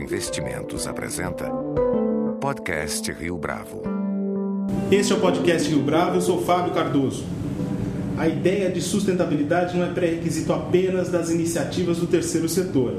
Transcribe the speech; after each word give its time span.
Investimentos 0.00 0.86
apresenta 0.86 1.44
Podcast 2.40 3.12
Rio 3.12 3.36
Bravo. 3.36 3.82
Este 4.90 5.12
é 5.12 5.16
o 5.16 5.20
Podcast 5.20 5.68
Rio 5.68 5.82
Bravo, 5.82 6.16
eu 6.16 6.22
sou 6.22 6.40
Fábio 6.42 6.72
Cardoso. 6.72 7.22
A 8.16 8.26
ideia 8.26 8.70
de 8.70 8.80
sustentabilidade 8.80 9.76
não 9.76 9.84
é 9.84 9.90
pré-requisito 9.90 10.54
apenas 10.54 11.10
das 11.10 11.28
iniciativas 11.28 11.98
do 11.98 12.06
terceiro 12.06 12.48
setor, 12.48 12.94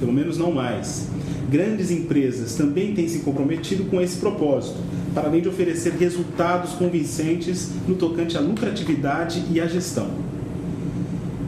pelo 0.00 0.14
menos 0.14 0.38
não 0.38 0.50
mais. 0.50 1.08
Grandes 1.50 1.90
empresas 1.90 2.54
também 2.54 2.94
têm 2.94 3.06
se 3.06 3.18
comprometido 3.18 3.84
com 3.84 4.00
esse 4.00 4.16
propósito, 4.16 4.78
para 5.14 5.28
além 5.28 5.42
de 5.42 5.50
oferecer 5.50 5.92
resultados 5.92 6.72
convincentes 6.72 7.68
no 7.86 7.96
tocante 7.96 8.34
à 8.38 8.40
lucratividade 8.40 9.44
e 9.50 9.60
à 9.60 9.66
gestão. 9.66 10.08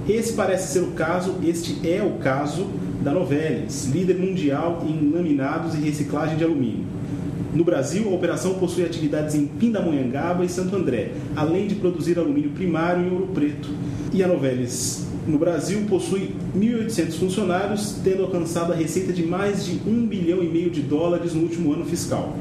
Esse 0.06 0.34
parece 0.34 0.74
ser 0.74 0.80
o 0.80 0.92
caso, 0.92 1.36
este 1.42 1.88
é 1.88 2.02
o 2.02 2.18
caso 2.18 2.66
da 3.02 3.12
Novelis, 3.12 3.86
líder 3.92 4.18
mundial 4.18 4.84
em 4.86 5.10
laminados 5.12 5.74
e 5.74 5.78
reciclagem 5.78 6.36
de 6.36 6.44
alumínio. 6.44 6.86
No 7.54 7.64
Brasil, 7.64 8.08
a 8.08 8.14
operação 8.14 8.54
possui 8.54 8.84
atividades 8.84 9.34
em 9.34 9.46
Pindamonhangaba 9.46 10.44
e 10.44 10.48
Santo 10.48 10.76
André, 10.76 11.12
além 11.34 11.66
de 11.66 11.76
produzir 11.76 12.18
alumínio 12.18 12.50
primário 12.50 13.06
em 13.06 13.10
Ouro 13.10 13.28
Preto. 13.28 13.68
E 14.12 14.22
a 14.22 14.28
Novelis, 14.28 15.06
no 15.26 15.38
Brasil, 15.38 15.80
possui 15.88 16.34
1.800 16.56 17.12
funcionários, 17.18 17.96
tendo 18.04 18.22
alcançado 18.22 18.72
a 18.72 18.76
receita 18.76 19.12
de 19.12 19.22
mais 19.22 19.64
de 19.64 19.80
1 19.86 20.06
bilhão 20.06 20.42
e 20.42 20.48
meio 20.48 20.70
de 20.70 20.82
dólares 20.82 21.34
no 21.34 21.42
último 21.42 21.72
ano 21.72 21.84
fiscal. 21.84 22.36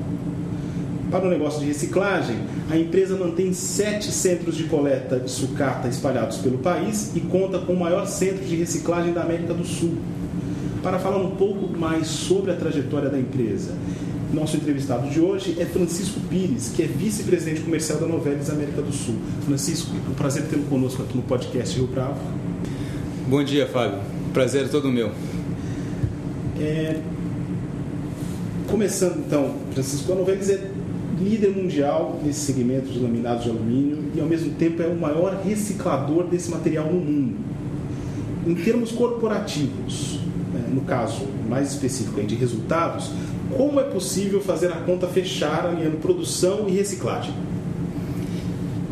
Para 1.10 1.26
o 1.26 1.30
negócio 1.30 1.62
de 1.62 1.68
reciclagem, 1.68 2.36
a 2.70 2.78
empresa 2.78 3.16
mantém 3.16 3.54
sete 3.54 4.12
centros 4.12 4.58
de 4.58 4.66
coleta 4.66 5.18
de 5.18 5.32
sucata 5.32 5.88
espalhados 5.88 6.38
pelo 6.38 6.58
país 6.58 7.14
e 7.16 7.22
conta 7.22 7.60
com 7.60 7.74
o 7.74 7.80
maior 7.80 8.06
centro 8.06 8.44
de 8.44 8.58
reciclagem 8.58 9.14
da 9.14 9.22
América 9.22 9.54
do 9.54 9.66
Sul. 9.66 9.98
Para 10.84 11.00
falar 11.00 11.18
um 11.18 11.32
pouco 11.32 11.78
mais 11.78 12.08
sobre 12.08 12.52
a 12.52 12.56
trajetória 12.56 13.10
da 13.10 13.20
empresa, 13.20 13.74
nosso 14.34 14.58
entrevistado 14.58 15.10
de 15.10 15.20
hoje 15.20 15.56
é 15.60 15.66
Francisco 15.66 16.20
Pires, 16.30 16.72
que 16.76 16.84
é 16.84 16.86
vice-presidente 16.86 17.62
comercial 17.62 18.00
da 18.00 18.08
Novelis 18.08 18.50
América 18.50 18.82
do 18.82 18.92
Sul. 18.92 19.16
Francisco, 19.46 19.92
é 20.06 20.10
um 20.10 20.14
prazer 20.14 20.44
tê-lo 20.44 20.64
conosco 20.64 21.02
aqui 21.02 21.16
no 21.16 21.24
podcast 21.24 21.78
Rio 21.78 21.88
Bravo. 21.88 22.20
Bom 23.28 23.44
dia, 23.44 23.68
Fábio. 23.68 24.00
Prazer 24.34 24.66
é 24.66 24.68
todo 24.68 24.92
meu. 24.92 25.12
É... 26.60 27.00
Começando 28.68 29.20
então, 29.26 29.56
Francisco, 29.72 30.12
a 30.12 30.16
Novelis 30.16 30.50
é 30.50 30.70
líder 31.20 31.50
mundial 31.50 32.20
nesse 32.24 32.42
segmento 32.42 32.88
de 32.88 33.00
laminados 33.00 33.44
de 33.44 33.50
alumínio 33.50 34.12
e 34.14 34.20
ao 34.20 34.28
mesmo 34.28 34.52
tempo 34.56 34.82
é 34.82 34.88
o 34.88 34.96
maior 34.96 35.42
reciclador 35.44 36.26
desse 36.28 36.52
material 36.52 36.86
no 36.86 37.00
mundo. 37.00 37.38
Em 38.46 38.56
termos 38.56 38.92
corporativos, 38.92 40.17
no 40.70 40.82
caso 40.82 41.26
mais 41.50 41.72
específico 41.72 42.22
de 42.24 42.36
resultados, 42.36 43.12
como 43.56 43.80
é 43.80 43.84
possível 43.84 44.42
fazer 44.42 44.68
a 44.68 44.78
conta 44.78 45.08
fechar 45.08 45.66
alinhando 45.66 45.98
produção 45.98 46.68
e 46.68 46.72
reciclagem? 46.72 47.34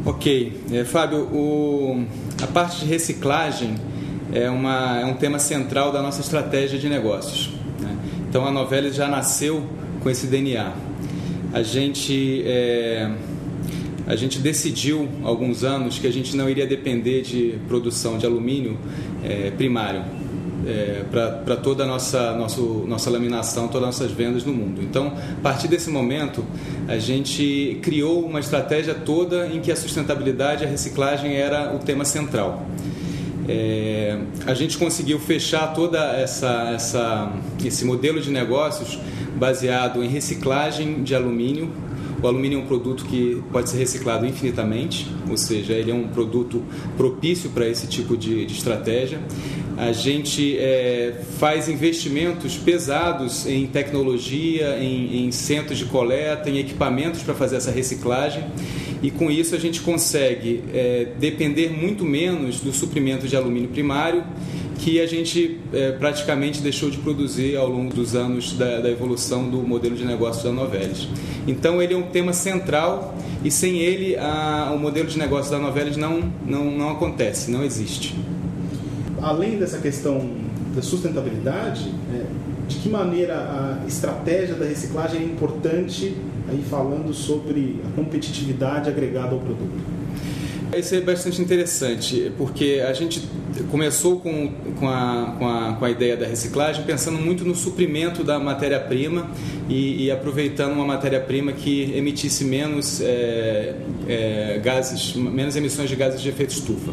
Ok, 0.05 0.61
é, 0.71 0.83
Fábio, 0.83 1.23
o, 1.33 2.05
a 2.41 2.47
parte 2.47 2.81
de 2.81 2.85
reciclagem 2.85 3.75
é, 4.31 4.49
uma, 4.49 4.99
é 4.99 5.05
um 5.05 5.15
tema 5.15 5.39
central 5.39 5.91
da 5.91 6.01
nossa 6.01 6.21
estratégia 6.21 6.77
de 6.77 6.87
negócios. 6.87 7.51
Né? 7.79 7.95
Então 8.29 8.45
a 8.45 8.51
novela 8.51 8.91
já 8.91 9.07
nasceu 9.07 9.63
com 10.01 10.09
esse 10.09 10.27
DNA 10.27 10.85
a 11.55 11.63
gente, 11.63 12.43
é, 12.45 13.09
a 14.05 14.13
gente 14.17 14.39
decidiu 14.39 15.07
há 15.23 15.27
alguns 15.29 15.63
anos 15.63 15.97
que 15.97 16.05
a 16.05 16.11
gente 16.11 16.35
não 16.35 16.49
iria 16.49 16.67
depender 16.67 17.21
de 17.21 17.55
produção 17.65 18.17
de 18.17 18.25
alumínio 18.25 18.77
é, 19.23 19.51
primário 19.51 20.03
é, 20.65 21.03
para 21.11 21.55
toda 21.57 21.83
a 21.83 21.87
nossa, 21.87 22.33
nosso, 22.33 22.85
nossa 22.87 23.09
laminação, 23.09 23.67
todas 23.67 23.89
as 23.89 23.99
nossas 23.99 24.11
vendas 24.11 24.43
no 24.43 24.53
mundo. 24.53 24.81
Então, 24.81 25.13
a 25.37 25.41
partir 25.41 25.67
desse 25.67 25.89
momento, 25.89 26.43
a 26.87 26.97
gente 26.97 27.79
criou 27.81 28.25
uma 28.25 28.39
estratégia 28.39 28.93
toda 28.93 29.47
em 29.47 29.61
que 29.61 29.71
a 29.71 29.75
sustentabilidade 29.75 30.63
e 30.63 30.67
a 30.67 30.69
reciclagem 30.69 31.35
era 31.35 31.75
o 31.75 31.79
tema 31.79 32.03
central. 32.05 32.65
É, 33.47 34.17
a 34.47 34.55
gente 34.55 34.77
conseguiu 34.77 35.19
fechar 35.19 35.67
toda 35.73 35.99
essa, 36.13 36.71
essa 36.73 37.31
esse 37.63 37.85
modelo 37.85 38.19
de 38.19 38.31
negócios 38.31 38.99
baseado 39.35 40.03
em 40.03 40.07
reciclagem 40.07 41.03
de 41.03 41.13
alumínio. 41.13 41.71
O 42.23 42.27
alumínio 42.27 42.59
é 42.59 42.63
um 42.63 42.65
produto 42.65 43.05
que 43.05 43.43
pode 43.51 43.69
ser 43.69 43.77
reciclado 43.77 44.25
infinitamente, 44.25 45.07
ou 45.29 45.37
seja, 45.37 45.73
ele 45.73 45.91
é 45.91 45.93
um 45.93 46.07
produto 46.07 46.63
propício 46.97 47.51
para 47.51 47.67
esse 47.67 47.85
tipo 47.85 48.17
de, 48.17 48.45
de 48.45 48.53
estratégia. 48.53 49.19
A 49.77 49.91
gente 49.91 50.57
é, 50.57 51.13
faz 51.37 51.67
investimentos 51.67 52.55
pesados 52.55 53.45
em 53.45 53.67
tecnologia, 53.67 54.77
em, 54.79 55.25
em 55.25 55.31
centros 55.31 55.77
de 55.77 55.85
coleta, 55.85 56.49
em 56.49 56.59
equipamentos 56.59 57.21
para 57.21 57.33
fazer 57.33 57.57
essa 57.57 57.71
reciclagem 57.71 58.43
e 59.05 59.11
com 59.11 59.29
isso 59.29 59.53
a 59.53 59.59
gente 59.59 59.81
consegue 59.81 60.63
é, 60.73 61.07
depender 61.19 61.69
muito 61.69 62.03
menos 62.03 62.59
do 62.59 62.73
suprimento 62.73 63.27
de 63.27 63.35
alumínio 63.35 63.69
primário 63.69 64.23
que 64.79 64.99
a 64.99 65.05
gente 65.05 65.59
é, 65.71 65.91
praticamente 65.91 66.59
deixou 66.61 66.89
de 66.89 66.97
produzir 66.97 67.55
ao 67.55 67.69
longo 67.69 67.93
dos 67.93 68.15
anos 68.15 68.53
da, 68.53 68.81
da 68.81 68.89
evolução 68.89 69.49
do 69.49 69.57
modelo 69.59 69.95
de 69.95 70.03
negócio 70.03 70.43
da 70.43 70.51
Novelis. 70.51 71.07
Então 71.47 71.81
ele 71.81 71.93
é 71.93 71.97
um 71.97 72.03
tema 72.03 72.33
central 72.33 73.15
e 73.43 73.51
sem 73.51 73.77
ele 73.77 74.15
a, 74.17 74.71
o 74.75 74.79
modelo 74.79 75.07
de 75.07 75.17
negócio 75.17 75.51
da 75.51 75.59
Novelis 75.59 75.97
não, 75.97 76.31
não, 76.45 76.65
não 76.71 76.89
acontece, 76.89 77.51
não 77.51 77.63
existe. 77.63 78.15
Além 79.21 79.57
dessa 79.57 79.79
questão 79.79 80.29
da 80.75 80.81
sustentabilidade, 80.81 81.91
é, 82.13 82.25
de 82.67 82.77
que 82.77 82.89
maneira 82.89 83.35
a 83.35 83.87
estratégia 83.87 84.55
da 84.55 84.65
reciclagem 84.65 85.21
é 85.21 85.23
importante 85.23 86.15
aí 86.49 86.63
falando 86.69 87.13
sobre 87.13 87.81
a 87.87 87.95
competitividade 87.95 88.89
agregada 88.89 89.33
ao 89.33 89.39
produto? 89.39 89.95
Isso 90.75 90.93
é 90.95 90.99
bastante 90.99 91.41
interessante, 91.41 92.31
porque 92.37 92.83
a 92.85 92.91
gente 92.91 93.25
começou 93.71 94.19
com, 94.19 94.51
com, 94.77 94.89
a, 94.89 95.35
com, 95.37 95.47
a, 95.47 95.73
com 95.73 95.85
a 95.85 95.89
ideia 95.89 96.17
da 96.17 96.25
reciclagem 96.25 96.83
pensando 96.83 97.17
muito 97.17 97.45
no 97.45 97.55
suprimento 97.55 98.23
da 98.23 98.37
matéria-prima 98.39 99.29
e, 99.69 100.05
e, 100.05 100.11
aproveitando 100.11 100.73
uma 100.73 100.85
matéria-prima 100.85 101.53
que 101.53 101.93
emitisse 101.95 102.43
menos 102.43 102.99
é, 102.99 103.75
é, 104.07 104.61
gases, 104.61 105.15
menos 105.15 105.55
emissões 105.55 105.89
de 105.89 105.95
gases 105.95 106.21
de 106.21 106.27
efeito 106.27 106.51
estufa. 106.51 106.91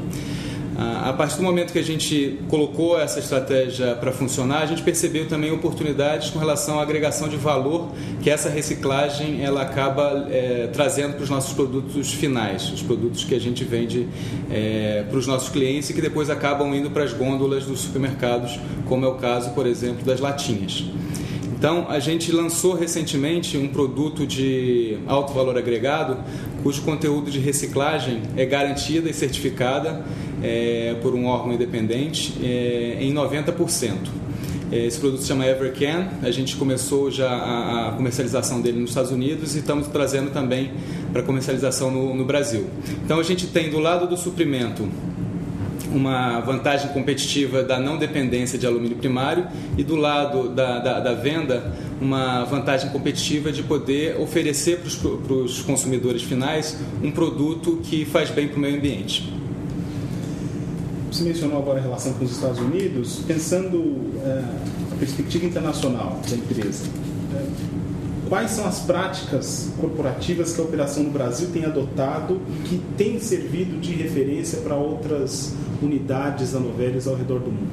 A 1.04 1.12
partir 1.12 1.36
do 1.36 1.42
momento 1.42 1.72
que 1.72 1.78
a 1.78 1.84
gente 1.84 2.38
colocou 2.48 2.98
essa 2.98 3.18
estratégia 3.18 3.94
para 3.94 4.12
funcionar, 4.12 4.62
a 4.62 4.66
gente 4.66 4.82
percebeu 4.82 5.28
também 5.28 5.50
oportunidades 5.50 6.30
com 6.30 6.38
relação 6.38 6.78
à 6.78 6.82
agregação 6.82 7.28
de 7.28 7.36
valor 7.36 7.90
que 8.22 8.30
essa 8.30 8.48
reciclagem 8.48 9.44
ela 9.44 9.62
acaba 9.62 10.26
é, 10.30 10.68
trazendo 10.72 11.14
para 11.14 11.24
os 11.24 11.30
nossos 11.30 11.52
produtos 11.52 12.12
finais, 12.12 12.70
os 12.72 12.82
produtos 12.82 13.24
que 13.24 13.34
a 13.34 13.40
gente 13.40 13.64
vende 13.64 14.08
é, 14.50 15.04
para 15.08 15.18
os 15.18 15.26
nossos 15.26 15.48
clientes 15.48 15.90
e 15.90 15.94
que 15.94 16.00
depois 16.00 16.30
acabam 16.30 16.74
indo 16.74 16.90
para 16.90 17.04
as 17.04 17.12
gôndolas 17.12 17.64
dos 17.64 17.80
supermercados, 17.80 18.58
como 18.88 19.04
é 19.04 19.08
o 19.08 19.14
caso, 19.14 19.50
por 19.50 19.66
exemplo, 19.66 20.04
das 20.04 20.20
latinhas. 20.20 20.84
Então, 21.62 21.86
a 21.88 22.00
gente 22.00 22.32
lançou 22.32 22.74
recentemente 22.74 23.56
um 23.56 23.68
produto 23.68 24.26
de 24.26 24.98
alto 25.06 25.32
valor 25.32 25.56
agregado, 25.56 26.16
cujo 26.60 26.82
conteúdo 26.82 27.30
de 27.30 27.38
reciclagem 27.38 28.20
é 28.36 28.44
garantida 28.44 29.08
e 29.08 29.14
certificada 29.14 30.04
é, 30.42 30.96
por 31.00 31.14
um 31.14 31.26
órgão 31.26 31.52
independente 31.52 32.34
é, 32.42 32.98
em 33.00 33.12
90%. 33.14 34.22
É, 34.72 34.86
esse 34.86 34.98
produto 34.98 35.20
se 35.20 35.28
chama 35.28 35.46
Evercan. 35.46 36.08
A 36.22 36.30
gente 36.30 36.56
começou 36.56 37.10
já 37.10 37.30
a, 37.30 37.88
a, 37.88 37.92
comercialização 37.92 38.60
dele 38.62 38.80
nos 38.80 38.90
Estados 38.90 39.10
Unidos 39.10 39.54
e 39.54 39.58
estamos 39.58 39.86
trazendo 39.88 40.30
também 40.30 40.72
para 41.12 41.22
comercialização 41.22 41.90
no, 41.90 42.14
no 42.14 42.24
Brasil. 42.24 42.66
Então 43.04 43.20
a 43.20 43.22
gente 43.22 43.46
tem 43.46 43.68
do 43.68 43.78
lado 43.78 44.06
do 44.06 44.16
suprimento 44.16 44.88
uma 45.92 46.40
vantagem 46.40 46.88
competitiva 46.88 47.62
da 47.62 47.78
não 47.78 47.98
dependência 47.98 48.58
de 48.58 48.66
alumínio 48.66 48.96
primário 48.96 49.46
e 49.76 49.84
do 49.84 49.94
lado 49.94 50.48
da, 50.48 50.78
da, 50.78 51.00
da 51.00 51.12
venda 51.12 51.70
uma 52.00 52.44
vantagem 52.44 52.88
competitiva 52.88 53.52
de 53.52 53.62
poder 53.62 54.18
oferecer 54.18 54.80
para 54.80 55.34
os 55.34 55.60
consumidores 55.60 56.22
finais 56.22 56.78
um 57.02 57.10
produto 57.10 57.78
que 57.82 58.06
faz 58.06 58.30
bem 58.30 58.48
para 58.48 58.56
o 58.56 58.60
meio 58.60 58.76
ambiente. 58.76 59.41
Você 61.12 61.24
mencionou 61.24 61.58
agora 61.58 61.78
a 61.78 61.82
relação 61.82 62.14
com 62.14 62.24
os 62.24 62.30
Estados 62.30 62.58
Unidos, 62.58 63.20
pensando 63.26 64.00
é, 64.24 64.44
a 64.90 64.96
perspectiva 64.98 65.44
internacional 65.44 66.18
da 66.26 66.34
empresa. 66.34 66.86
É, 67.34 67.44
quais 68.30 68.52
são 68.52 68.66
as 68.66 68.78
práticas 68.78 69.70
corporativas 69.78 70.54
que 70.54 70.60
a 70.62 70.64
operação 70.64 71.02
no 71.02 71.10
Brasil 71.10 71.50
tem 71.52 71.66
adotado 71.66 72.40
e 72.48 72.66
que 72.66 72.80
tem 72.96 73.20
servido 73.20 73.78
de 73.78 73.92
referência 73.92 74.62
para 74.62 74.74
outras 74.74 75.52
unidades 75.82 76.54
anoveles 76.54 77.06
ao 77.06 77.14
redor 77.14 77.40
do 77.40 77.52
mundo? 77.52 77.70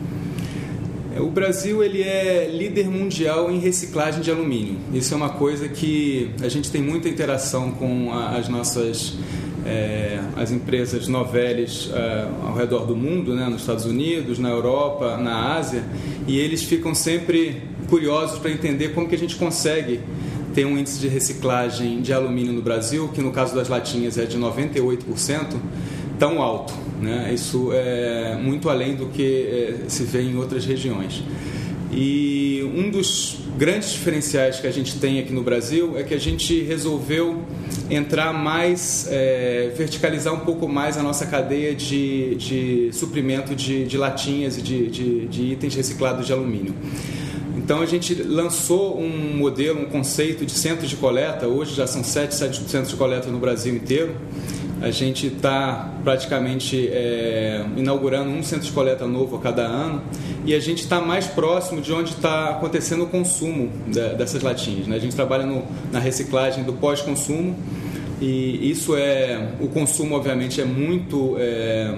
O 1.17 1.31
Brasil 1.31 1.81
ele 1.81 2.03
é 2.03 2.45
líder 2.53 2.89
mundial 2.89 3.49
em 3.49 3.57
reciclagem 3.57 4.21
de 4.21 4.29
alumínio. 4.29 4.77
Isso 4.93 5.13
é 5.13 5.17
uma 5.17 5.29
coisa 5.29 5.69
que 5.69 6.31
a 6.41 6.49
gente 6.49 6.69
tem 6.69 6.81
muita 6.81 7.07
interação 7.07 7.71
com 7.71 8.13
as 8.13 8.49
nossas 8.49 9.17
é, 9.69 10.19
as 10.35 10.51
empresas 10.51 11.07
noveles 11.07 11.91
é, 11.93 12.27
ao 12.43 12.55
redor 12.55 12.85
do 12.85 12.95
mundo, 12.95 13.35
né, 13.35 13.45
nos 13.45 13.61
Estados 13.61 13.85
Unidos, 13.85 14.39
na 14.39 14.49
Europa, 14.49 15.15
na 15.17 15.55
Ásia, 15.55 15.83
e 16.27 16.39
eles 16.39 16.63
ficam 16.63 16.95
sempre 16.95 17.61
curiosos 17.87 18.39
para 18.39 18.49
entender 18.51 18.89
como 18.89 19.07
que 19.07 19.15
a 19.15 19.17
gente 19.17 19.35
consegue 19.35 19.99
ter 20.53 20.65
um 20.65 20.77
índice 20.77 20.99
de 20.99 21.07
reciclagem 21.07 22.01
de 22.01 22.11
alumínio 22.11 22.51
no 22.51 22.61
Brasil, 22.61 23.09
que 23.13 23.21
no 23.21 23.31
caso 23.31 23.53
das 23.53 23.69
latinhas 23.69 24.17
é 24.17 24.25
de 24.25 24.37
98%, 24.37 25.55
tão 26.17 26.41
alto. 26.41 26.73
Né? 26.99 27.31
Isso 27.33 27.69
é 27.71 28.35
muito 28.41 28.69
além 28.69 28.95
do 28.95 29.05
que 29.07 29.23
é, 29.23 29.89
se 29.89 30.03
vê 30.03 30.23
em 30.23 30.35
outras 30.35 30.65
regiões. 30.65 31.23
E 31.91 32.69
um 32.75 32.89
dos 32.89 33.37
grandes 33.59 33.91
diferenciais 33.91 34.57
que 34.57 34.67
a 34.67 34.71
gente 34.71 34.97
tem 34.99 35.19
aqui 35.19 35.33
no 35.33 35.43
Brasil 35.43 35.97
é 35.97 36.03
que 36.03 36.13
a 36.13 36.17
gente 36.17 36.63
resolveu 36.63 37.43
entrar 37.89 38.31
mais, 38.31 39.05
é, 39.11 39.73
verticalizar 39.75 40.33
um 40.33 40.39
pouco 40.39 40.65
mais 40.65 40.97
a 40.97 41.03
nossa 41.03 41.25
cadeia 41.25 41.75
de, 41.75 42.35
de 42.35 42.89
suprimento 42.93 43.53
de, 43.53 43.83
de 43.83 43.97
latinhas 43.97 44.57
e 44.57 44.61
de, 44.61 44.87
de, 44.87 45.27
de 45.27 45.41
itens 45.43 45.75
reciclados 45.75 46.25
de 46.25 46.31
alumínio. 46.31 46.73
Então 47.57 47.81
a 47.81 47.85
gente 47.85 48.13
lançou 48.23 48.97
um 48.97 49.35
modelo, 49.35 49.81
um 49.81 49.87
conceito 49.87 50.45
de 50.45 50.53
centros 50.53 50.89
de 50.89 50.95
coleta. 50.95 51.45
Hoje 51.45 51.75
já 51.75 51.85
são 51.85 52.01
sete 52.01 52.33
centros 52.33 52.89
de 52.89 52.95
coleta 52.95 53.29
no 53.29 53.39
Brasil 53.39 53.75
inteiro. 53.75 54.15
A 54.81 54.91
gente 54.91 55.27
está 55.27 55.91
praticamente 56.05 56.87
é, 56.87 57.65
inaugurando 57.75 58.29
um 58.29 58.41
centro 58.41 58.65
de 58.65 58.71
coleta 58.71 59.05
novo 59.05 59.35
a 59.35 59.39
cada 59.39 59.63
ano 59.63 60.01
e 60.45 60.53
a 60.55 60.59
gente 60.59 60.83
está 60.83 61.01
mais 61.01 61.27
próximo 61.27 61.81
de 61.81 61.91
onde 61.91 62.11
está 62.11 62.51
acontecendo 62.51 63.03
o 63.03 63.07
consumo 63.07 63.69
dessas 64.17 64.41
latinhas. 64.41 64.87
Né? 64.87 64.95
A 64.95 64.99
gente 64.99 65.15
trabalha 65.15 65.45
no, 65.45 65.63
na 65.91 65.99
reciclagem 65.99 66.63
do 66.63 66.71
pós-consumo 66.71 67.57
e 68.21 68.69
isso 68.71 68.95
é 68.95 69.49
o 69.59 69.67
consumo 69.67 70.15
obviamente 70.15 70.61
é 70.61 70.65
muito 70.65 71.35
é, 71.37 71.93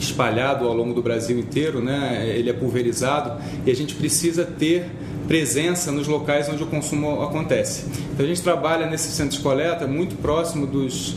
espalhado 0.00 0.66
ao 0.66 0.74
longo 0.74 0.94
do 0.94 1.02
Brasil 1.02 1.38
inteiro, 1.38 1.82
né? 1.82 2.32
ele 2.34 2.48
é 2.48 2.54
pulverizado 2.54 3.42
e 3.66 3.70
a 3.70 3.74
gente 3.74 3.94
precisa 3.94 4.44
ter 4.44 4.86
presença 5.28 5.92
nos 5.92 6.06
locais 6.08 6.48
onde 6.48 6.62
o 6.62 6.66
consumo 6.66 7.22
acontece. 7.22 7.84
Então 8.12 8.24
a 8.24 8.28
gente 8.28 8.40
trabalha 8.40 8.86
nesse 8.86 9.10
centro 9.10 9.36
de 9.36 9.42
coleta 9.42 9.86
muito 9.86 10.16
próximo 10.16 10.66
dos 10.66 11.16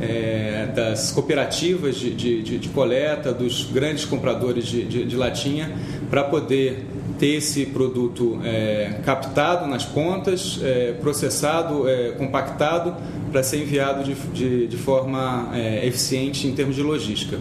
é, 0.00 0.68
das 0.74 1.10
cooperativas 1.12 1.96
de, 1.96 2.10
de, 2.10 2.58
de, 2.58 2.68
coleta, 2.68 3.32
dos 3.32 3.64
grandes 3.64 4.04
compradores 4.04 4.66
de, 4.66 4.84
de 4.84 5.16
latinha, 5.16 5.72
para 6.10 6.24
poder 6.24 6.86
ter 7.18 7.34
esse 7.34 7.66
produto 7.66 8.40
é, 8.44 9.00
captado 9.04 9.66
nas 9.66 9.84
pontas, 9.84 10.60
é, 10.62 10.92
processado, 11.00 11.88
é, 11.88 12.12
compactado, 12.12 12.94
para 13.32 13.42
ser 13.42 13.62
enviado 13.62 14.04
de, 14.32 14.66
de 14.66 14.76
forma 14.76 15.50
é, 15.52 15.86
eficiente 15.86 16.46
em 16.46 16.54
termos 16.54 16.76
de 16.76 16.82
logística. 16.82 17.38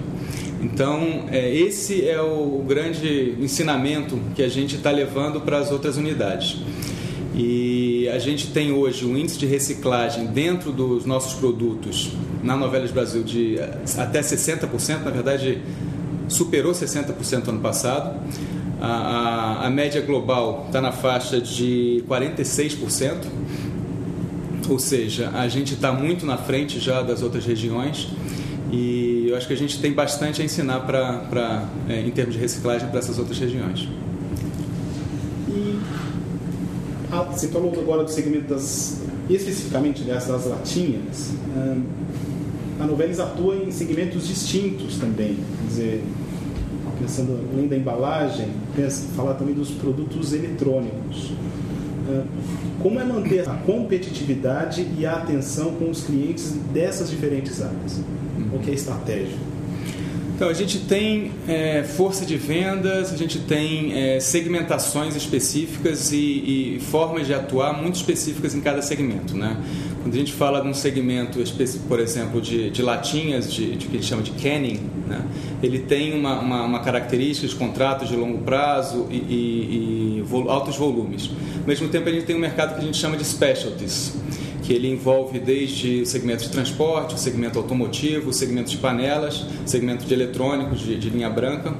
Então, 0.61 1.25
é, 1.31 1.55
esse 1.55 2.07
é 2.07 2.19
o 2.19 2.63
grande 2.67 3.35
ensinamento 3.39 4.19
que 4.35 4.41
a 4.41 4.49
gente 4.49 4.75
está 4.75 4.89
levando 4.89 5.41
para 5.41 5.59
as 5.59 5.71
outras 5.71 5.97
unidades. 5.97 6.57
E 7.35 8.09
a 8.09 8.17
gente 8.17 8.47
tem 8.47 8.71
hoje 8.71 9.05
um 9.05 9.15
índice 9.15 9.37
de 9.37 9.45
reciclagem 9.45 10.25
dentro 10.25 10.71
dos 10.71 11.05
nossos 11.05 11.35
produtos 11.35 12.11
na 12.47 12.55
Novelas 12.55 12.91
Brasil 12.91 13.23
de 13.23 13.59
até 13.97 14.21
60%, 14.21 15.03
na 15.03 15.11
verdade 15.11 15.61
superou 16.29 16.71
60% 16.71 17.49
ano 17.49 17.59
passado. 17.59 18.19
A, 18.79 18.87
a, 18.87 19.67
a 19.67 19.69
média 19.69 20.01
global 20.01 20.63
está 20.67 20.79
na 20.79 20.91
faixa 20.91 21.41
de 21.41 22.03
46%, 22.07 23.25
ou 24.69 24.79
seja, 24.79 25.29
a 25.33 25.47
gente 25.47 25.73
está 25.73 25.91
muito 25.91 26.25
na 26.25 26.37
frente 26.37 26.79
já 26.79 27.01
das 27.01 27.21
outras 27.21 27.45
regiões 27.45 28.07
e 28.71 29.27
eu 29.29 29.35
acho 29.35 29.47
que 29.47 29.53
a 29.53 29.57
gente 29.57 29.79
tem 29.79 29.91
bastante 29.91 30.41
a 30.41 30.45
ensinar 30.45 30.81
pra, 30.81 31.67
é, 31.89 32.01
em 32.01 32.11
termos 32.11 32.35
de 32.35 32.39
reciclagem 32.39 32.87
para 32.87 32.99
essas 32.99 33.17
outras 33.17 33.37
regiões. 33.37 33.87
E 35.49 35.79
ah, 37.11 37.23
você 37.23 37.47
falou 37.47 37.73
agora 37.77 38.03
do 38.03 38.11
segmento 38.11 38.53
das, 38.53 39.01
especificamente 39.29 40.03
das 40.03 40.27
latinhas. 40.27 41.31
A 42.79 42.85
Novelis 42.85 43.19
atua 43.19 43.55
em 43.55 43.71
segmentos 43.71 44.27
distintos 44.27 44.97
também. 44.97 45.35
Quer 45.35 45.67
dizer, 45.67 46.03
pensando 46.99 47.39
além 47.53 47.67
da 47.67 47.75
embalagem, 47.75 48.47
pensa, 48.75 49.07
falar 49.15 49.35
também 49.35 49.53
dos 49.53 49.71
produtos 49.71 50.33
eletrônicos. 50.33 51.31
Como 52.81 52.99
é 52.99 53.03
manter 53.03 53.47
a 53.49 53.53
competitividade 53.53 54.87
e 54.97 55.05
a 55.05 55.13
atenção 55.13 55.73
com 55.73 55.89
os 55.89 56.03
clientes 56.03 56.51
dessas 56.73 57.09
diferentes 57.09 57.61
áreas? 57.61 57.99
Qual 58.49 58.61
que 58.61 58.69
é 58.69 58.73
a 58.73 58.75
estratégia? 58.75 59.37
Então, 60.35 60.49
a 60.49 60.53
gente 60.53 60.81
tem 60.81 61.31
é, 61.47 61.83
força 61.83 62.23
de 62.23 62.37
vendas, 62.37 63.11
a 63.11 63.17
gente 63.17 63.39
tem 63.39 63.91
é, 63.99 64.19
segmentações 64.19 65.15
específicas 65.15 66.11
e, 66.11 66.75
e, 66.75 66.79
formas 66.79 67.25
de 67.25 67.33
atuar 67.33 67.73
muito 67.73 67.95
específicas 67.95 68.53
em 68.53 68.61
cada 68.61 68.83
segmento. 68.83 69.35
Né? 69.35 69.57
Quando 70.07 70.15
a 70.15 70.19
gente 70.19 70.31
fala 70.31 70.61
de 70.61 70.69
um 70.69 70.73
segmento, 70.73 71.37
por 71.85 71.99
exemplo, 71.99 72.39
de, 72.39 72.69
de 72.69 72.81
latinhas, 72.81 73.51
de, 73.51 73.75
de, 73.75 73.87
que 73.87 73.97
a 73.97 73.99
gente 73.99 74.07
chama 74.07 74.23
de 74.23 74.31
canning, 74.31 74.79
né? 75.05 75.21
ele 75.61 75.79
tem 75.79 76.17
uma, 76.17 76.39
uma, 76.39 76.63
uma, 76.63 76.79
característica 76.79 77.45
de 77.45 77.53
contratos 77.53 78.07
de 78.07 78.15
longo 78.15 78.37
prazo 78.37 79.05
e, 79.11 79.17
e, 79.17 80.23
e 80.25 80.49
altos 80.49 80.77
volumes. 80.77 81.29
Ao 81.59 81.67
mesmo 81.67 81.89
tempo, 81.89 82.07
a 82.07 82.11
gente 82.13 82.25
tem 82.25 82.37
um 82.37 82.39
mercado 82.39 82.75
que 82.75 82.79
a 82.79 82.83
gente 82.85 82.97
chama 82.97 83.17
de 83.17 83.25
specialties 83.25 84.15
que 84.63 84.71
ele 84.71 84.89
envolve 84.89 85.39
desde 85.39 86.03
o 86.03 86.05
segmento 86.05 86.43
de 86.43 86.51
transporte, 86.51 87.15
o 87.15 87.17
segmento 87.17 87.59
automotivo, 87.59 88.29
o 88.29 88.33
segmento 88.33 88.71
de 88.71 88.77
panelas, 88.77 89.45
segmento 89.65 90.05
de 90.05 90.13
eletrônicos 90.13 90.79
de, 90.79 90.97
de 90.97 91.09
linha 91.09 91.29
branca. 91.29 91.75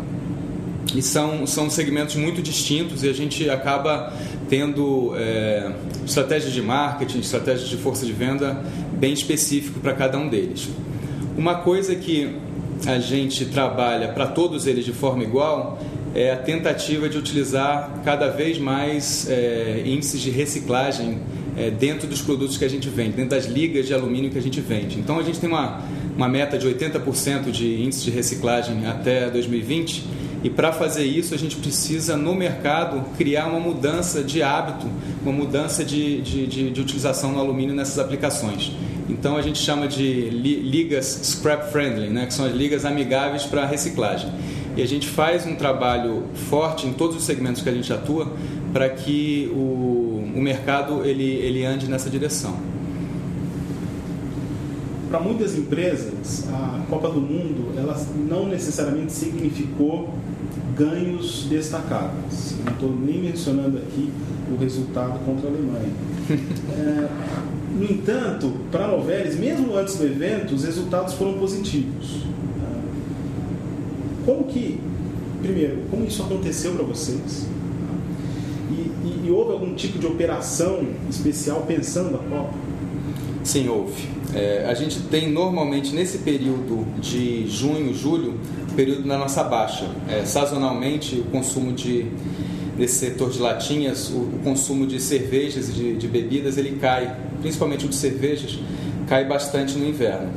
E 0.93 1.01
são, 1.01 1.47
são 1.47 1.69
segmentos 1.69 2.15
muito 2.15 2.41
distintos 2.41 3.03
e 3.03 3.09
a 3.09 3.13
gente 3.13 3.49
acaba 3.49 4.13
tendo 4.49 5.13
é, 5.15 5.71
estratégias 6.07 6.53
de 6.53 6.61
marketing, 6.61 7.19
estratégias 7.19 7.69
de 7.69 7.77
força 7.77 8.05
de 8.05 8.13
venda 8.13 8.63
bem 8.93 9.13
específico 9.13 9.79
para 9.79 9.93
cada 9.93 10.17
um 10.17 10.27
deles. 10.27 10.69
Uma 11.37 11.55
coisa 11.55 11.95
que 11.95 12.35
a 12.85 12.99
gente 12.99 13.45
trabalha 13.45 14.09
para 14.09 14.27
todos 14.27 14.67
eles 14.67 14.85
de 14.85 14.93
forma 14.93 15.23
igual 15.23 15.79
é 16.15 16.31
a 16.31 16.37
tentativa 16.37 17.07
de 17.09 17.17
utilizar 17.17 18.01
cada 18.03 18.29
vez 18.29 18.57
mais 18.57 19.29
é, 19.29 19.83
índices 19.85 20.21
de 20.21 20.29
reciclagem 20.29 21.19
é, 21.57 21.69
dentro 21.69 22.07
dos 22.07 22.21
produtos 22.21 22.57
que 22.57 22.65
a 22.65 22.69
gente 22.69 22.87
vende, 22.89 23.11
dentro 23.11 23.31
das 23.31 23.45
ligas 23.45 23.87
de 23.87 23.93
alumínio 23.93 24.29
que 24.29 24.37
a 24.37 24.41
gente 24.41 24.61
vende. 24.61 24.99
Então 24.99 25.19
a 25.19 25.23
gente 25.23 25.39
tem 25.39 25.49
uma, 25.49 25.81
uma 26.15 26.27
meta 26.27 26.57
de 26.57 26.67
80% 26.67 27.51
de 27.51 27.83
índice 27.83 28.03
de 28.03 28.11
reciclagem 28.11 28.87
até 28.87 29.29
2020 29.29 30.16
e 30.43 30.49
para 30.49 30.71
fazer 30.71 31.03
isso 31.03 31.33
a 31.33 31.37
gente 31.37 31.55
precisa 31.55 32.15
no 32.15 32.35
mercado 32.35 33.03
criar 33.17 33.47
uma 33.47 33.59
mudança 33.59 34.23
de 34.23 34.43
hábito, 34.43 34.87
uma 35.23 35.31
mudança 35.31 35.83
de, 35.83 36.21
de, 36.21 36.47
de, 36.47 36.69
de 36.71 36.81
utilização 36.81 37.31
no 37.31 37.39
alumínio 37.39 37.75
nessas 37.75 37.97
aplicações. 37.97 38.71
Então 39.09 39.37
a 39.37 39.41
gente 39.41 39.59
chama 39.59 39.87
de 39.87 40.29
ligas 40.29 41.21
scrap 41.23 41.71
friendly, 41.71 42.09
né, 42.09 42.25
que 42.25 42.33
são 42.33 42.45
as 42.45 42.53
ligas 42.53 42.85
amigáveis 42.85 43.43
para 43.43 43.65
reciclagem. 43.65 44.29
E 44.75 44.81
a 44.81 44.85
gente 44.85 45.07
faz 45.07 45.45
um 45.45 45.55
trabalho 45.55 46.25
forte 46.49 46.85
em 46.85 46.93
todos 46.93 47.15
os 47.15 47.23
segmentos 47.23 47.63
que 47.63 47.69
a 47.69 47.73
gente 47.73 47.91
atua 47.91 48.31
para 48.71 48.87
que 48.89 49.49
o, 49.55 50.31
o 50.35 50.41
mercado 50.41 51.03
ele, 51.03 51.23
ele 51.23 51.65
ande 51.65 51.87
nessa 51.87 52.11
direção. 52.11 52.55
Para 55.09 55.19
muitas 55.21 55.57
empresas, 55.57 56.45
a 56.49 56.85
Copa 56.89 57.09
do 57.09 57.21
Mundo 57.21 57.73
ela 57.77 57.97
não 58.29 58.47
necessariamente 58.47 59.13
significou 59.13 60.13
ganhos 60.75 61.47
destacáveis. 61.49 62.55
Não 62.65 62.73
estou 62.73 62.95
nem 62.95 63.21
mencionando 63.21 63.77
aqui 63.77 64.11
o 64.51 64.57
resultado 64.57 65.19
contra 65.25 65.49
a 65.49 65.51
Alemanha. 65.51 65.91
É, 66.77 67.07
no 67.77 67.83
entanto, 67.83 68.53
para 68.71 68.85
a 68.85 68.87
Novelis, 68.89 69.37
mesmo 69.37 69.75
antes 69.75 69.95
do 69.95 70.05
evento, 70.05 70.53
os 70.55 70.63
resultados 70.63 71.13
foram 71.13 71.33
positivos. 71.33 72.23
Como 74.25 74.43
que, 74.43 74.79
primeiro, 75.41 75.83
como 75.89 76.05
isso 76.05 76.21
aconteceu 76.21 76.73
para 76.73 76.83
vocês? 76.83 77.47
E, 78.71 79.27
e, 79.27 79.31
houve 79.31 79.53
algum 79.53 79.73
tipo 79.73 79.99
de 79.99 80.05
operação 80.05 80.85
especial 81.09 81.63
pensando 81.67 82.15
a 82.15 82.19
Copa? 82.19 82.53
Sim, 83.43 83.69
houve. 83.69 84.16
É, 84.33 84.65
a 84.69 84.73
gente 84.73 84.99
tem 85.01 85.31
normalmente 85.31 85.93
nesse 85.93 86.19
período 86.19 86.85
de 86.99 87.47
junho, 87.47 87.93
julho, 87.93 88.39
período 88.75 89.07
na 89.07 89.17
nossa 89.17 89.43
baixa. 89.43 89.89
É, 90.09 90.23
sazonalmente, 90.25 91.15
o 91.15 91.23
consumo 91.25 91.73
de 91.73 92.05
nesse 92.77 92.95
setor 92.95 93.31
de 93.31 93.39
latinhas, 93.39 94.09
o, 94.09 94.17
o 94.17 94.39
consumo 94.43 94.85
de 94.85 94.99
cervejas 94.99 95.69
e 95.69 95.71
de, 95.71 95.95
de, 95.95 96.07
bebidas 96.07 96.57
ele 96.57 96.77
cai, 96.79 97.17
principalmente 97.41 97.85
o 97.85 97.89
de 97.89 97.95
cervejas, 97.95 98.59
cai 99.07 99.25
bastante 99.25 99.75
no 99.77 99.87
inverno. 99.87 100.29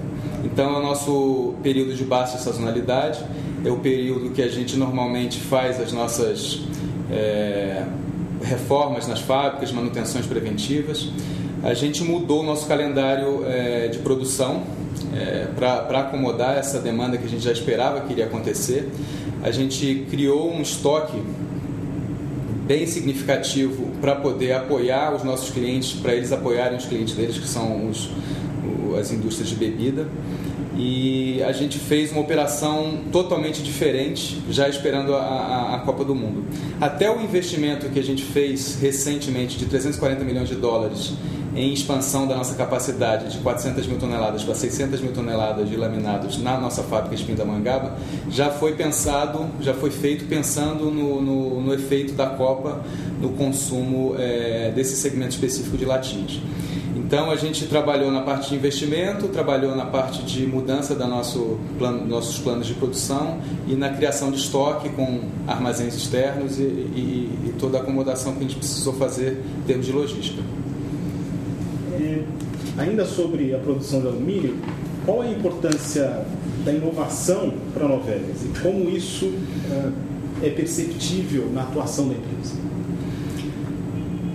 Então 0.42 0.75
é 0.75 0.78
o 0.78 0.82
nosso 0.82 1.54
período 1.62 1.94
de 1.94 2.02
baixa 2.02 2.38
sazonalidade, 2.38 3.23
é 3.62 3.70
o 3.70 3.76
período 3.76 4.30
que 4.30 4.40
a 4.40 4.49
gente 4.49 4.75
normalmente 4.76 5.38
faz 5.38 5.78
as 5.78 5.92
nossas 5.92 6.62
é, 7.11 7.85
reformas 8.42 9.06
nas 9.06 9.20
fábricas, 9.20 9.70
manutenções 9.70 10.25
preventivas. 10.25 11.11
A 11.62 11.75
gente 11.75 12.02
mudou 12.02 12.40
o 12.40 12.43
nosso 12.43 12.67
calendário 12.67 13.45
é, 13.47 13.88
de 13.88 13.99
produção 13.99 14.62
é, 15.14 15.47
para 15.55 16.00
acomodar 16.00 16.57
essa 16.57 16.79
demanda 16.81 17.19
que 17.19 17.26
a 17.26 17.29
gente 17.29 17.45
já 17.45 17.52
esperava 17.52 18.00
que 18.00 18.12
iria 18.12 18.26
acontecer. 18.26 18.88
A 19.43 19.50
gente 19.50 20.07
criou 20.11 20.50
um 20.50 20.62
estoque 20.62 21.21
bem 22.67 22.87
significativo 22.87 23.88
para 24.00 24.17
poder 24.17 24.52
apoiar 24.52 25.14
os 25.14 25.23
nossos 25.23 25.50
clientes, 25.50 25.93
para 25.93 26.14
eles 26.14 26.33
apoiarem 26.33 26.79
os 26.79 26.87
clientes 26.87 27.14
deles, 27.14 27.37
que 27.37 27.49
são 27.49 27.88
os, 27.88 28.11
as 28.99 29.11
indústrias 29.12 29.50
de 29.50 29.57
bebida 29.57 30.07
e 30.77 31.43
a 31.43 31.53
gente 31.53 31.79
fez 31.79 32.12
uma 32.12 32.21
operação 32.21 33.00
totalmente 33.11 33.62
diferente, 33.62 34.41
já 34.50 34.69
esperando 34.69 35.15
a, 35.15 35.21
a, 35.21 35.75
a, 35.77 35.79
Copa 35.81 36.05
do 36.05 36.15
Mundo. 36.15 36.45
Até 36.81 37.11
o 37.11 37.21
investimento 37.21 37.89
que 37.89 37.99
a 37.99 38.03
gente 38.03 38.23
fez 38.23 38.79
recentemente 38.81 39.59
de 39.59 39.67
340 39.67 40.25
milhões 40.25 40.49
de 40.49 40.55
dólares 40.55 41.12
em 41.55 41.73
expansão 41.73 42.29
da 42.29 42.37
nossa 42.37 42.55
capacidade 42.55 43.33
de 43.33 43.39
400 43.39 43.87
mil 43.87 43.99
toneladas 43.99 44.45
para 44.45 44.55
600 44.55 45.00
mil 45.00 45.12
toneladas 45.12 45.69
de 45.69 45.77
laminados 45.77 46.39
na 46.39 46.57
nossa 46.57 46.83
fábrica 46.85 47.17
de 47.17 47.25
Pindamonhangaba, 47.25 47.97
já 48.31 48.50
foi 48.50 48.75
pensado, 48.75 49.47
já 49.61 49.75
foi 49.75 49.91
feito 49.91 50.27
pensando 50.27 50.85
no, 50.85 51.21
no, 51.21 51.61
no 51.61 51.75
efeito 51.75 52.12
da 52.12 52.27
Copa 52.27 52.81
no 53.21 53.31
consumo 53.31 54.15
é, 54.17 54.71
desse 54.75 54.97
segmento 54.97 55.31
específico 55.31 55.77
de 55.77 55.85
latinhas. 55.85 56.41
Então 56.97 57.30
a 57.30 57.37
gente 57.37 57.66
trabalhou 57.66 58.11
na 58.11 58.23
parte 58.23 58.50
de 58.50 58.56
investimento, 58.56 59.28
trabalhou 59.28 59.76
na 59.76 59.87
parte 59.87 60.23
de 60.23 60.47
mudança 60.47 60.94
da 60.94 61.06
nosso 61.06 61.59
plano, 61.78 62.06
nossos 62.06 62.38
planos 62.38 62.66
de 62.66 62.75
produção 62.75 63.40
e 63.68 63.75
na 63.75 63.90
criação 63.90 64.30
de 64.30 64.38
estoque 64.38 64.88
com 64.88 65.20
armazéns 65.47 65.94
externos 65.94 66.59
e, 66.59 66.62
e, 66.62 67.38
e 67.47 67.54
toda 67.59 67.78
a 67.78 67.80
acomodação 67.80 68.32
que 68.32 68.40
a 68.40 68.42
gente 68.42 68.56
precisou 68.56 68.94
fazer 68.94 69.40
em 69.59 69.66
termos 69.66 69.87
de 69.87 69.92
logística. 69.92 70.42
É, 71.92 72.23
ainda 72.76 73.04
sobre 73.04 73.54
a 73.54 73.59
produção 73.59 74.00
de 74.00 74.09
alumínio, 74.09 74.56
qual 75.04 75.23
a 75.23 75.28
importância 75.28 76.25
da 76.64 76.73
inovação 76.73 77.54
para 77.73 77.85
a 77.85 77.88
Novelis 77.88 78.44
e 78.44 78.61
como 78.61 78.90
isso 78.90 79.32
é, 80.42 80.47
é 80.49 80.50
perceptível 80.50 81.50
na 81.52 81.62
atuação 81.62 82.09
da 82.09 82.14
empresa? 82.14 82.54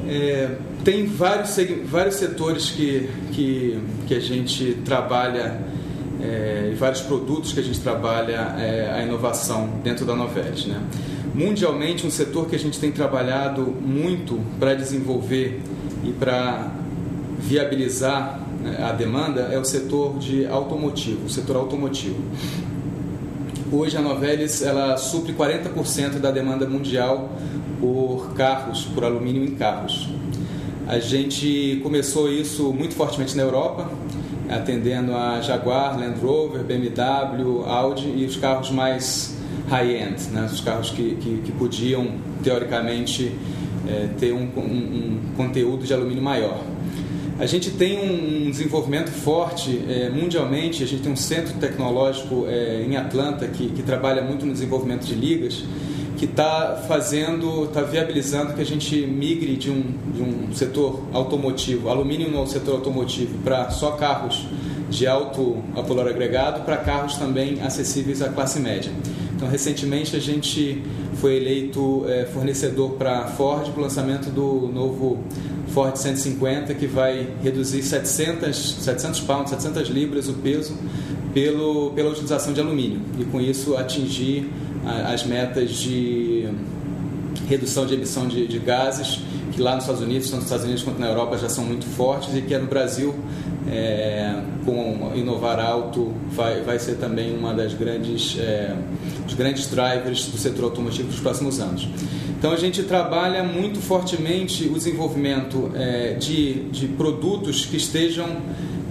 É, 0.07 0.55
tem 0.85 1.07
vários, 1.07 1.57
vários 1.85 2.15
setores 2.15 2.69
que, 2.69 3.09
que, 3.33 3.79
que 4.07 4.13
a 4.13 4.19
gente 4.19 4.75
trabalha 4.85 5.59
é, 6.21 6.69
e 6.71 6.75
vários 6.75 7.01
produtos 7.01 7.51
que 7.51 7.59
a 7.59 7.63
gente 7.63 7.79
trabalha 7.79 8.55
é, 8.59 8.93
a 8.93 9.03
inovação 9.03 9.67
dentro 9.83 10.05
da 10.05 10.15
Novelis. 10.15 10.67
Né? 10.67 10.79
Mundialmente, 11.33 12.05
um 12.05 12.11
setor 12.11 12.47
que 12.47 12.55
a 12.55 12.59
gente 12.59 12.79
tem 12.79 12.91
trabalhado 12.91 13.63
muito 13.63 14.39
para 14.59 14.75
desenvolver 14.75 15.59
e 16.03 16.11
para 16.11 16.71
viabilizar 17.39 18.39
né, 18.61 18.77
a 18.87 18.91
demanda 18.91 19.49
é 19.51 19.57
o 19.57 19.65
setor 19.65 20.19
de 20.19 20.45
automotivo, 20.45 21.25
o 21.25 21.29
setor 21.29 21.55
automotivo. 21.55 22.23
Hoje 23.71 23.97
a 23.97 24.01
Novelis 24.01 24.61
ela 24.61 24.95
supre 24.97 25.33
40% 25.33 26.19
da 26.19 26.29
demanda 26.29 26.67
mundial 26.67 27.31
por 27.81 28.35
carros, 28.35 28.85
por 28.85 29.03
alumínio 29.03 29.43
em 29.43 29.55
carros. 29.55 30.07
A 30.87 30.99
gente 30.99 31.79
começou 31.81 32.31
isso 32.31 32.71
muito 32.71 32.93
fortemente 32.93 33.35
na 33.35 33.41
Europa, 33.41 33.89
atendendo 34.47 35.15
a 35.15 35.41
Jaguar, 35.41 35.99
Land 35.99 36.19
Rover, 36.19 36.63
BMW, 36.63 37.63
Audi 37.65 38.13
e 38.15 38.23
os 38.23 38.35
carros 38.35 38.69
mais 38.69 39.35
high-end, 39.67 40.29
né? 40.31 40.47
os 40.51 40.61
carros 40.61 40.91
que, 40.91 41.15
que, 41.15 41.41
que 41.43 41.51
podiam, 41.53 42.07
teoricamente, 42.43 43.31
é, 43.87 44.09
ter 44.19 44.31
um, 44.31 44.47
um, 44.55 44.59
um, 44.59 45.19
conteúdo 45.35 45.83
de 45.83 45.91
alumínio 45.91 46.21
maior. 46.21 46.63
A 47.39 47.47
gente 47.47 47.71
tem 47.71 47.99
um 47.99 48.51
desenvolvimento 48.51 49.09
forte 49.09 49.81
é, 49.89 50.11
mundialmente, 50.11 50.83
a 50.83 50.87
gente 50.87 51.01
tem 51.01 51.11
um 51.11 51.17
centro 51.17 51.55
tecnológico 51.55 52.45
é, 52.47 52.85
em 52.87 52.95
Atlanta 52.95 53.47
que, 53.47 53.69
que 53.69 53.81
trabalha 53.81 54.21
muito 54.21 54.45
no 54.45 54.53
desenvolvimento 54.53 55.03
de 55.03 55.15
ligas 55.15 55.63
que 56.15 56.25
está 56.25 56.83
fazendo, 56.87 57.65
está 57.65 57.81
viabilizando 57.81 58.53
que 58.53 58.61
a 58.61 58.65
gente 58.65 59.05
migre 59.05 59.55
de 59.55 59.69
um, 59.69 59.83
de 60.13 60.21
um 60.21 60.53
setor 60.53 61.01
automotivo, 61.13 61.89
alumínio 61.89 62.29
no 62.29 62.47
setor 62.47 62.75
automotivo, 62.75 63.37
para 63.43 63.69
só 63.69 63.91
carros 63.91 64.47
de 64.89 65.07
alto 65.07 65.63
valor 65.73 66.07
agregado, 66.07 66.63
para 66.63 66.77
carros 66.77 67.17
também 67.17 67.61
acessíveis 67.61 68.21
à 68.21 68.29
classe 68.29 68.59
média. 68.59 68.91
Então, 69.35 69.47
recentemente 69.49 70.15
a 70.15 70.19
gente 70.19 70.81
foi 71.15 71.35
eleito 71.35 72.05
é, 72.07 72.25
fornecedor 72.25 72.91
para 72.91 73.25
Ford 73.27 73.69
para 73.69 73.79
o 73.79 73.83
lançamento 73.83 74.29
do 74.29 74.69
novo 74.73 75.23
Ford 75.69 75.97
150, 75.97 76.73
que 76.75 76.87
vai 76.87 77.27
reduzir 77.43 77.83
700, 77.83 78.75
700 78.81 79.19
pounds, 79.21 79.49
700 79.49 79.89
libras 79.89 80.29
o 80.29 80.33
peso 80.33 80.77
pelo, 81.33 81.91
pela 81.91 82.11
utilização 82.11 82.53
de 82.53 82.61
alumínio 82.61 83.01
e 83.19 83.25
com 83.25 83.41
isso 83.41 83.75
atingir 83.75 84.49
as 84.85 85.25
metas 85.25 85.71
de 85.71 86.47
redução 87.47 87.85
de 87.85 87.93
emissão 87.93 88.27
de, 88.27 88.47
de, 88.47 88.59
gases, 88.59 89.19
que 89.51 89.61
lá 89.61 89.75
nos 89.75 89.83
Estados 89.83 90.01
Unidos, 90.01 90.27
tanto 90.27 90.37
nos 90.37 90.45
Estados 90.45 90.65
Unidos 90.65 90.83
quanto 90.83 90.99
na 90.99 91.07
Europa, 91.07 91.37
já 91.37 91.49
são 91.49 91.63
muito 91.63 91.85
fortes 91.85 92.35
e 92.35 92.41
que 92.41 92.53
é 92.53 92.59
no 92.59 92.67
Brasil, 92.67 93.15
é, 93.67 94.41
com 94.63 95.11
Inovar 95.15 95.59
Alto, 95.59 96.13
vai, 96.31 96.61
vai 96.61 96.79
ser 96.79 96.95
também 96.95 97.35
uma 97.35 97.53
das 97.53 97.73
grandes, 97.73 98.37
é, 98.39 98.75
dos 99.25 99.33
grandes 99.33 99.69
drivers 99.69 100.27
do 100.27 100.37
setor 100.37 100.65
automotivo 100.65 101.07
nos 101.07 101.19
próximos 101.19 101.59
anos. 101.59 101.87
Então 102.37 102.51
a 102.51 102.57
gente 102.57 102.83
trabalha 102.83 103.43
muito 103.43 103.79
fortemente 103.79 104.67
o 104.67 104.73
desenvolvimento 104.73 105.71
é, 105.73 106.13
de, 106.13 106.65
de 106.69 106.87
produtos 106.87 107.65
que 107.65 107.77
estejam 107.77 108.27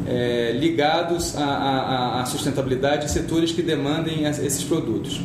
é, 0.06 0.52
ligados 0.58 1.36
à, 1.36 2.24
sustentabilidade 2.26 3.06
e 3.06 3.08
setores 3.08 3.52
que 3.52 3.62
demandem 3.62 4.24
esses 4.24 4.62
produtos. 4.64 5.20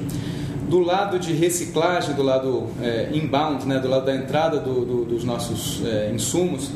Do 0.69 0.79
lado 0.81 1.17
de 1.17 1.33
reciclagem, 1.33 2.13
do 2.13 2.21
lado 2.21 2.67
é, 2.79 3.09
inbound, 3.11 3.65
né, 3.65 3.79
do 3.79 3.87
lado 3.87 4.05
da 4.05 4.15
entrada 4.15 4.59
do, 4.59 4.85
do, 4.85 5.03
dos 5.05 5.23
nossos 5.23 5.83
é, 5.83 6.11
insumos, 6.13 6.69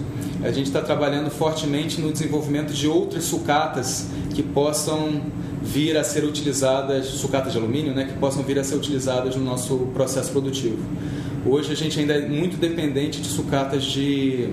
a 0.44 0.52
gente 0.52 0.66
está 0.66 0.82
trabalhando 0.82 1.30
fortemente 1.30 2.02
no 2.02 2.12
desenvolvimento 2.12 2.74
de 2.74 2.88
outras 2.88 3.24
sucatas 3.26 4.08
que 4.34 4.42
possam 4.42 5.22
vir 5.62 5.96
a 5.96 6.04
ser 6.04 6.24
utilizadas, 6.24 7.06
sucatas 7.06 7.54
de 7.54 7.60
alumínio, 7.60 7.94
né, 7.94 8.06
que 8.06 8.14
possam 8.14 8.42
vir 8.42 8.58
a 8.58 8.64
ser 8.64 8.78
utilizadas 8.78 9.36
no 9.36 9.46
nosso 9.46 9.78
processo 9.94 10.32
produtivo. 10.32 10.80
Hoje 11.46 11.72
a 11.72 11.76
gente 11.76 12.00
ainda 12.00 12.16
é 12.16 12.28
muito 12.28 12.58
dependente 12.58 13.22
de 13.22 13.28
sucatas 13.28 13.84
de, 13.84 14.50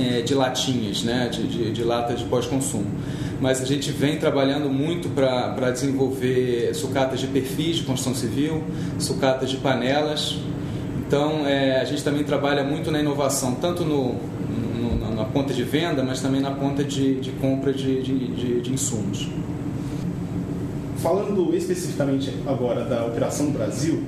é, 0.00 0.22
de 0.22 0.34
latinhas, 0.34 1.04
né, 1.04 1.28
de, 1.28 1.46
de, 1.46 1.70
de 1.70 1.84
latas 1.84 2.18
de 2.18 2.24
pós-consumo 2.24 2.90
mas 3.40 3.60
a 3.60 3.64
gente 3.64 3.90
vem 3.90 4.18
trabalhando 4.18 4.68
muito 4.70 5.08
para 5.08 5.70
desenvolver 5.70 6.74
sucatas 6.74 7.20
de 7.20 7.26
perfis 7.26 7.76
de 7.76 7.82
construção 7.82 8.14
civil, 8.14 8.62
sucatas 8.98 9.50
de 9.50 9.58
panelas. 9.58 10.38
Então, 11.06 11.46
é, 11.46 11.80
a 11.80 11.84
gente 11.84 12.02
também 12.02 12.24
trabalha 12.24 12.64
muito 12.64 12.90
na 12.90 12.98
inovação, 13.00 13.54
tanto 13.54 13.84
no, 13.84 14.14
no, 14.14 15.14
na 15.14 15.24
ponta 15.24 15.52
de 15.52 15.62
venda, 15.62 16.02
mas 16.02 16.20
também 16.20 16.40
na 16.40 16.50
ponta 16.50 16.82
de, 16.82 17.20
de 17.20 17.30
compra 17.32 17.72
de, 17.72 18.02
de, 18.02 18.60
de 18.60 18.72
insumos. 18.72 19.28
Falando 20.98 21.54
especificamente 21.54 22.32
agora 22.46 22.84
da 22.84 23.04
Operação 23.04 23.50
Brasil, 23.50 24.02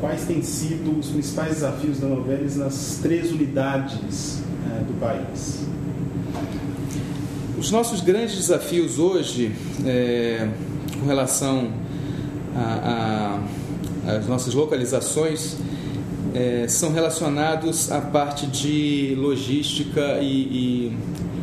quais 0.00 0.24
têm 0.24 0.42
sido 0.42 0.98
os 0.98 1.08
principais 1.08 1.54
desafios 1.54 1.98
da 1.98 2.06
Novelis 2.06 2.56
nas 2.56 3.00
três 3.02 3.32
unidades 3.32 4.42
é, 4.70 4.84
do 4.84 5.00
país? 5.00 5.66
Os 7.58 7.72
nossos 7.72 8.00
grandes 8.00 8.36
desafios 8.36 9.00
hoje, 9.00 9.50
é, 9.84 10.46
com 11.00 11.06
relação 11.06 11.72
às 14.06 14.28
nossas 14.28 14.54
localizações, 14.54 15.56
é, 16.32 16.68
são 16.68 16.92
relacionados 16.92 17.90
à 17.90 18.00
parte 18.00 18.46
de 18.46 19.16
logística 19.18 20.18
e, 20.20 20.92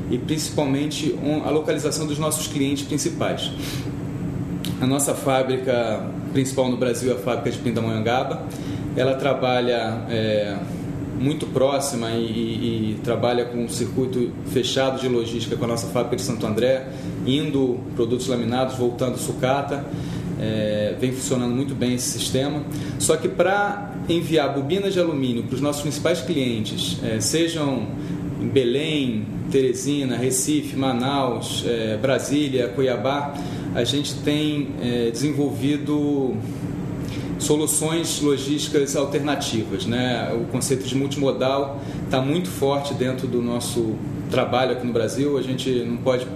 e, 0.10 0.16
e 0.16 0.18
principalmente 0.20 1.14
a 1.46 1.50
localização 1.50 2.08
dos 2.08 2.18
nossos 2.18 2.48
clientes 2.48 2.86
principais. 2.86 3.52
A 4.80 4.88
nossa 4.88 5.14
fábrica 5.14 6.02
principal 6.32 6.70
no 6.70 6.78
Brasil 6.78 7.12
é 7.12 7.16
a 7.16 7.20
fábrica 7.20 7.52
de 7.52 7.58
Pindamonhangaba. 7.58 8.42
Ela 8.96 9.16
trabalha 9.16 10.06
é, 10.10 10.58
muito 11.18 11.48
próxima 11.48 12.12
e, 12.12 12.26
e, 12.26 12.92
e, 12.92 13.00
trabalha 13.04 13.46
com 13.46 13.64
um 13.64 13.70
circuito 13.70 14.32
fechado 14.48 15.00
de 15.00 15.08
logística 15.08 15.56
com 15.56 15.66
a 15.66 15.68
nossa 15.68 15.88
fábrica 15.88 16.18
de 16.18 16.22
Santo 16.22 16.46
André, 16.46 16.88
indo 17.26 17.80
produtos 17.96 18.28
laminados, 18.28 18.76
voltando 18.76 19.18
sucata. 19.18 19.86
É, 20.40 20.96
vem 21.00 21.14
funcionando 21.14 21.56
muito 21.56 21.74
bem 21.74 21.94
esse 21.96 22.20
sistema. 22.20 22.62
Só 23.00 23.16
que 23.16 23.30
para 23.30 23.94
enviar 24.10 24.54
bobinas 24.54 24.94
de 24.94 25.00
alumínio 25.00 25.44
para 25.44 25.56
os 25.56 25.62
nossos 25.62 25.82
principais 25.82 26.22
clientes, 26.22 26.98
é, 27.04 27.20
sejam 27.22 27.88
em 28.42 28.48
Belém, 28.48 29.26
Teresina, 29.50 30.18
Recife, 30.18 30.76
Manaus, 30.76 31.64
é, 31.66 31.98
Brasília, 31.98 32.68
Cuiabá, 32.68 33.34
a 33.74 33.84
gente 33.84 34.16
tem 34.16 34.70
é, 34.82 35.12
desenvolvido 35.12 36.36
soluções 37.40 38.22
logísticas 38.22 38.96
alternativas. 38.96 39.86
Né? 39.86 40.34
O 40.34 40.46
conceito 40.52 40.86
de 40.86 40.96
multimodal 40.96 41.82
está 42.04 42.22
muito 42.22 42.50
forte 42.50 42.94
dentro 42.94 43.28
do 43.28 43.42
nosso 43.42 43.96
trabalho 44.30 44.72
aqui 44.72 44.86
no 44.86 44.94
Brasil. 44.94 45.38
A 45.38 45.42
gente 45.42 45.70
não 45.84 45.98
pode 45.98 46.28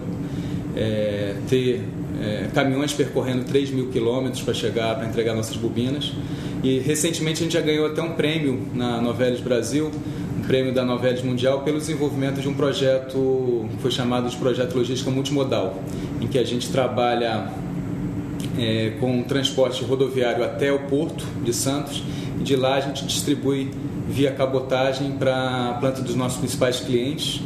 é, 0.76 1.36
ter 1.48 1.84
é, 2.22 2.48
caminhões 2.54 2.94
percorrendo 2.94 3.46
3 3.46 3.72
mil 3.72 3.88
quilômetros 3.88 4.42
para 4.42 4.54
chegar, 4.54 4.96
para 4.96 5.08
entregar 5.08 5.34
nossas 5.34 5.56
bobinas. 5.56 6.12
E 6.64 6.80
recentemente 6.80 7.42
a 7.42 7.44
gente 7.44 7.54
já 7.54 7.62
ganhou 7.62 7.86
até 7.86 8.02
um 8.02 8.14
prêmio 8.14 8.68
na 8.74 9.02
Novelis 9.02 9.40
Brasil, 9.40 9.90
um 10.38 10.42
prêmio 10.42 10.74
da 10.74 10.84
Novelis 10.84 11.22
Mundial, 11.22 11.62
pelo 11.62 11.78
desenvolvimento 11.78 12.42
de 12.42 12.50
um 12.50 12.54
projeto 12.54 13.68
que 13.72 13.82
foi 13.82 13.92
chamado 13.92 14.30
de 14.30 14.36
Projeto 14.36 14.76
Logística 14.76 15.10
Multimodal, 15.10 15.82
em 16.20 16.28
que 16.28 16.38
a 16.38 16.44
gente 16.44 16.70
trabalha 16.70 17.50
é, 18.60 18.92
com 19.00 19.24
transporte 19.24 19.84
rodoviário 19.84 20.44
até 20.44 20.72
o 20.72 20.80
porto 20.80 21.26
de 21.44 21.54
Santos 21.54 22.04
e 22.40 22.44
de 22.44 22.56
lá 22.56 22.76
a 22.76 22.82
gente 22.82 23.06
distribui 23.06 23.72
via 24.08 24.32
cabotagem 24.32 25.12
para 25.12 25.70
a 25.70 25.74
planta 25.74 26.02
dos 26.02 26.16
nossos 26.16 26.40
principais 26.40 26.80
clientes, 26.80 27.42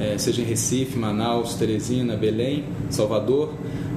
é, 0.00 0.16
seja 0.16 0.40
em 0.40 0.44
Recife, 0.44 0.98
Manaus, 0.98 1.54
Teresina, 1.54 2.16
Belém, 2.16 2.64
Salvador, 2.88 3.52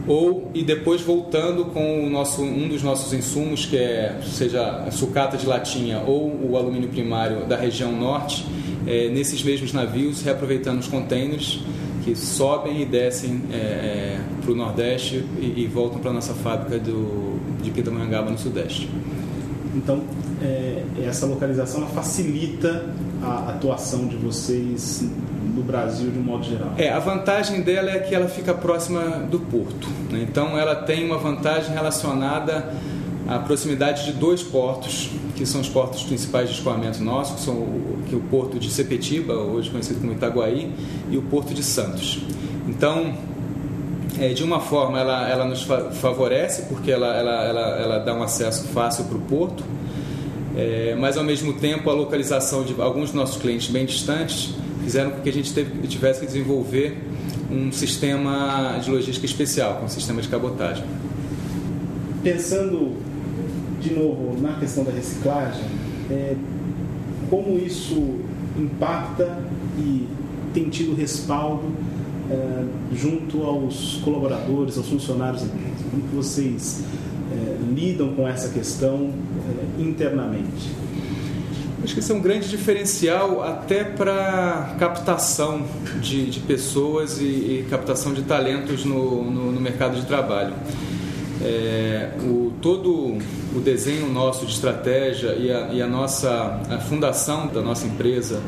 ou 0.08 0.52
e 0.54 0.64
depois 0.64 1.02
voltando 1.02 1.66
com 1.66 2.06
o 2.06 2.10
nosso, 2.10 2.42
um 2.42 2.68
dos 2.68 2.82
nossos 2.82 3.14
insumos, 3.14 3.66
que 3.66 3.78
é 3.78 4.20
seja 4.24 4.84
a 4.88 4.92
sucata 4.92 5.38
de 5.38 5.46
latinha 5.46 6.04
ou 6.06 6.50
o 6.50 6.58
alumínio 6.58 6.90
primário 6.90 7.46
da 7.46 7.56
região 7.56 7.92
norte, 7.92 8.46
é, 8.86 9.10
nesses 9.10 9.44
mesmos 9.44 9.74
navios, 9.74 10.22
reaproveitando 10.22 10.80
os 10.80 10.88
contêineres 10.88 11.60
que 12.04 12.16
sobem 12.16 12.82
e 12.82 12.86
descem 12.86 13.42
é, 13.52 13.56
é 13.56 14.20
para 14.42 14.52
o 14.52 14.56
Nordeste 14.56 15.24
e, 15.40 15.62
e 15.62 15.68
voltam 15.68 16.00
para 16.00 16.12
a 16.12 16.14
nossa 16.14 16.34
fábrica 16.34 16.80
do, 16.80 17.40
de 17.62 17.72
Pindamonhangaba, 17.72 18.32
no 18.32 18.38
Sudeste. 18.38 18.90
Então, 19.76 20.04
é, 20.42 20.84
essa 21.06 21.26
localização 21.26 21.88
facilita 21.88 22.86
a 23.22 23.52
atuação 23.52 24.08
de 24.08 24.16
vocês 24.18 25.04
no 25.56 25.62
Brasil 25.64 26.10
de 26.10 26.20
um 26.20 26.24
modo 26.24 26.44
geral? 26.44 26.74
É, 26.78 26.90
a 26.90 27.00
vantagem 27.00 27.62
dela 27.62 27.92
é 27.92 28.00
que 28.00 28.14
ela 28.14 28.28
fica 28.28 28.54
próxima 28.54 29.02
do 29.30 29.40
porto. 29.40 29.88
Né? 30.12 30.26
Então, 30.28 30.58
ela 30.58 30.76
tem 30.76 31.06
uma 31.06 31.18
vantagem 31.18 31.74
relacionada 31.74 32.74
à 33.28 33.40
proximidade 33.40 34.06
de 34.06 34.14
dois 34.14 34.42
portos, 34.42 35.12
que 35.36 35.46
são 35.46 35.62
os 35.62 35.70
portos 35.70 36.04
principais 36.04 36.50
de 36.50 36.56
escoamento 36.56 37.04
nosso, 37.04 37.36
que 37.36 37.42
são 37.42 37.56
o, 37.56 38.04
que 38.08 38.14
é 38.14 38.18
o 38.18 38.22
porto 38.22 38.60
de 38.60 38.70
Sepetiba, 38.70 39.34
hoje 39.34 39.70
conhecido 39.70 40.00
como 40.00 40.14
Itaguaí, 40.14 40.72
e 41.10 41.18
o 41.18 41.22
porto 41.24 41.54
de 41.54 41.64
Santos. 41.64 42.20
Então, 42.68 43.14
é, 44.20 44.30
de 44.30 44.44
uma 44.44 44.60
forma, 44.60 45.00
ela, 45.00 45.30
ela 45.30 45.46
nos 45.46 45.64
favorece, 45.64 46.64
porque 46.64 46.92
ela, 46.92 47.16
ela, 47.16 47.44
ela, 47.44 47.62
ela 47.80 48.00
dá 48.00 48.14
um 48.14 48.24
acesso 48.24 48.68
fácil 48.68 49.06
para 49.06 49.18
o 49.18 49.22
porto, 49.22 49.64
é, 50.56 50.96
mas 51.00 51.18
ao 51.18 51.24
mesmo 51.24 51.54
tempo 51.54 51.90
a 51.90 51.94
localização 51.94 52.64
de 52.64 52.80
alguns 52.80 53.06
dos 53.06 53.14
nossos 53.14 53.42
clientes 53.42 53.70
bem 53.70 53.86
distantes 53.86 54.54
fizeram 54.84 55.12
com 55.12 55.22
que 55.22 55.30
a 55.30 55.34
gente 55.34 55.54
teve, 55.54 55.88
tivesse 55.88 56.20
que 56.20 56.26
desenvolver 56.26 56.98
um 57.50 57.72
sistema 57.72 58.80
de 58.84 58.90
logística 58.90 59.26
especial, 59.26 59.82
um 59.84 59.88
sistema 59.88 60.22
de 60.22 60.28
cabotagem. 60.28 60.84
Pensando 62.24 62.96
de 63.82 63.94
novo 63.94 64.40
na 64.42 64.54
questão 64.54 64.84
da 64.84 64.92
reciclagem, 64.92 65.66
é, 66.10 66.36
como 67.30 67.58
isso 67.58 68.20
impacta 68.58 69.40
e 69.78 70.08
tem 70.54 70.70
tido 70.70 70.96
respaldo 70.96 71.64
é, 72.30 72.64
junto 72.96 73.44
aos 73.44 74.00
colaboradores, 74.04 74.78
aos 74.78 74.88
funcionários? 74.88 75.44
Como 75.90 76.04
que 76.04 76.16
vocês 76.16 76.84
é, 77.32 77.58
lidam 77.74 78.14
com 78.14 78.28
essa 78.28 78.50
questão 78.50 79.12
é, 79.80 79.82
internamente? 79.82 80.70
Acho 81.84 81.96
que 81.96 82.00
esse 82.00 82.12
é 82.12 82.16
um 82.16 82.22
grande 82.22 82.48
diferencial 82.48 83.42
até 83.42 83.84
para 83.84 84.76
captação 84.78 85.64
de, 86.00 86.30
de 86.30 86.40
pessoas 86.42 87.20
e, 87.20 87.24
e, 87.24 87.68
captação 87.70 88.14
de 88.14 88.22
talentos 88.22 88.86
no, 88.86 89.24
no, 89.24 89.52
no 89.52 89.60
mercado 89.60 89.96
de 89.96 90.06
trabalho. 90.06 90.54
É, 91.42 92.12
o, 92.24 92.54
todo 92.62 93.18
o 93.56 93.60
desenho 93.60 94.08
nosso 94.12 94.46
de 94.46 94.54
estratégia 94.54 95.34
e 95.34 95.52
a, 95.52 95.74
e 95.74 95.82
a 95.82 95.88
nossa 95.88 96.62
a 96.70 96.78
fundação 96.80 97.48
da 97.48 97.62
nossa 97.62 97.86
empresa 97.86 98.42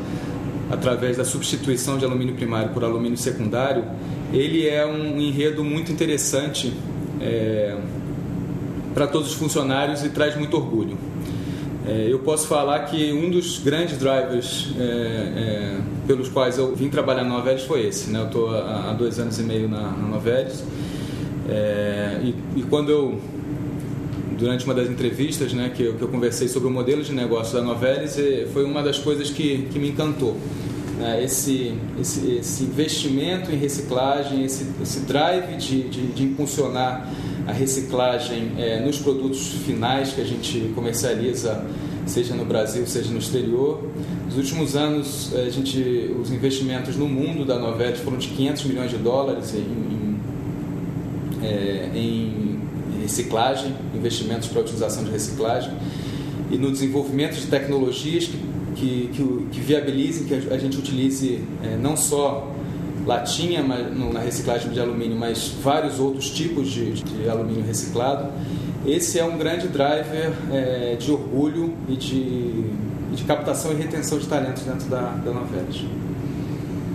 através 0.70 1.16
da 1.16 1.24
substituição 1.24 1.98
de 1.98 2.04
alumínio 2.04 2.34
primário 2.34 2.70
por 2.70 2.82
alumínio 2.84 3.18
secundário, 3.18 3.84
ele 4.32 4.66
é 4.66 4.84
um 4.86 5.20
enredo 5.20 5.62
muito 5.62 5.92
interessante 5.92 6.72
é, 7.20 7.76
para 8.94 9.06
todos 9.06 9.28
os 9.28 9.34
funcionários 9.34 10.04
e 10.04 10.08
traz 10.08 10.36
muito 10.36 10.56
orgulho. 10.56 10.96
É, 11.86 12.06
eu 12.10 12.20
posso 12.20 12.46
falar 12.46 12.78
que 12.86 13.12
um 13.12 13.30
dos 13.30 13.58
grandes 13.58 13.98
drivers 13.98 14.72
é, 14.78 14.82
é, 14.82 15.80
pelos 16.06 16.30
quais 16.30 16.56
eu 16.56 16.74
vim 16.74 16.88
trabalhar 16.88 17.24
na 17.24 17.30
Novelis 17.36 17.64
foi 17.64 17.86
esse. 17.86 18.10
Né? 18.10 18.20
Eu 18.20 18.26
estou 18.26 18.50
há, 18.50 18.90
há, 18.90 18.92
dois 18.94 19.18
anos 19.18 19.38
e 19.38 19.42
meio 19.42 19.68
na, 19.68 19.82
na 19.82 20.08
Novelis 20.08 20.64
é, 21.48 22.20
e, 22.22 22.34
e, 22.56 22.62
quando 22.62 22.90
eu 22.90 23.20
durante 24.36 24.64
uma 24.64 24.74
das 24.74 24.88
entrevistas 24.88 25.52
né, 25.52 25.70
que, 25.74 25.82
eu, 25.82 25.94
que 25.94 26.02
eu 26.02 26.08
conversei 26.08 26.48
sobre 26.48 26.68
o 26.68 26.70
modelo 26.70 27.02
de 27.02 27.12
negócio 27.12 27.54
da 27.54 27.62
Novelis, 27.62 28.18
é, 28.18 28.46
foi 28.52 28.64
uma 28.64 28.82
das 28.82 28.98
coisas 28.98 29.30
que, 29.30 29.68
que 29.72 29.78
me 29.78 29.88
encantou. 29.88 30.36
Né? 30.98 31.24
Esse, 31.24 31.74
esse, 32.00 32.36
esse, 32.36 32.64
investimento 32.64 33.50
em 33.50 33.56
reciclagem, 33.56 34.44
esse, 34.44 34.66
esse 34.82 35.00
drive 35.00 35.56
de, 35.56 35.88
de, 35.88 36.06
de 36.08 36.22
impulsionar 36.24 37.10
a 37.46 37.52
reciclagem 37.52 38.52
é, 38.58 38.80
nos 38.80 38.98
produtos 38.98 39.48
finais 39.64 40.12
que 40.12 40.20
a 40.20 40.24
gente 40.24 40.72
comercializa, 40.74 41.64
seja 42.06 42.34
no 42.34 42.44
Brasil, 42.44 42.86
seja 42.86 43.10
no 43.10 43.18
exterior. 43.18 43.82
Nos 44.26 44.36
últimos 44.36 44.76
anos, 44.76 45.34
a 45.34 45.48
gente, 45.50 46.14
os 46.20 46.30
investimentos 46.30 46.96
no 46.96 47.08
mundo 47.08 47.44
da 47.44 47.58
Novelis 47.58 48.00
foram 48.00 48.18
de 48.18 48.28
500 48.28 48.64
milhões 48.64 48.90
de 48.90 48.96
dólares 48.98 49.54
em, 49.54 49.58
em, 49.58 50.20
é, 51.42 51.90
em 51.94 52.53
reciclagem, 53.04 53.74
investimentos 53.94 54.48
para 54.48 54.60
a 54.60 54.62
utilização 54.62 55.04
de 55.04 55.10
reciclagem 55.10 55.72
e 56.50 56.58
no 56.58 56.70
desenvolvimento 56.70 57.34
de 57.34 57.46
tecnologias 57.46 58.26
que, 58.74 59.10
que, 59.12 59.46
que, 59.52 59.60
viabilizem 59.60 60.24
que 60.24 60.34
a 60.52 60.58
gente 60.58 60.78
utilize 60.78 61.42
é, 61.62 61.76
não 61.76 61.96
só 61.96 62.50
latinha 63.06 63.62
na 63.62 64.20
reciclagem 64.20 64.72
de 64.72 64.80
alumínio, 64.80 65.16
mas 65.16 65.52
vários 65.62 66.00
outros 66.00 66.30
tipos 66.30 66.70
de, 66.70 66.92
de 66.92 67.28
alumínio 67.28 67.64
reciclado. 67.64 68.32
Esse 68.86 69.18
é 69.18 69.24
um 69.24 69.38
grande 69.38 69.68
driver 69.68 70.32
é, 70.50 70.96
de 70.98 71.10
orgulho 71.10 71.74
e 71.88 71.96
de, 71.96 72.64
de, 73.14 73.24
captação 73.24 73.72
e 73.72 73.76
retenção 73.76 74.18
de 74.18 74.26
talentos 74.26 74.62
dentro 74.62 74.88
da, 74.88 75.10
da 75.24 75.32
Novelis. 75.32 75.84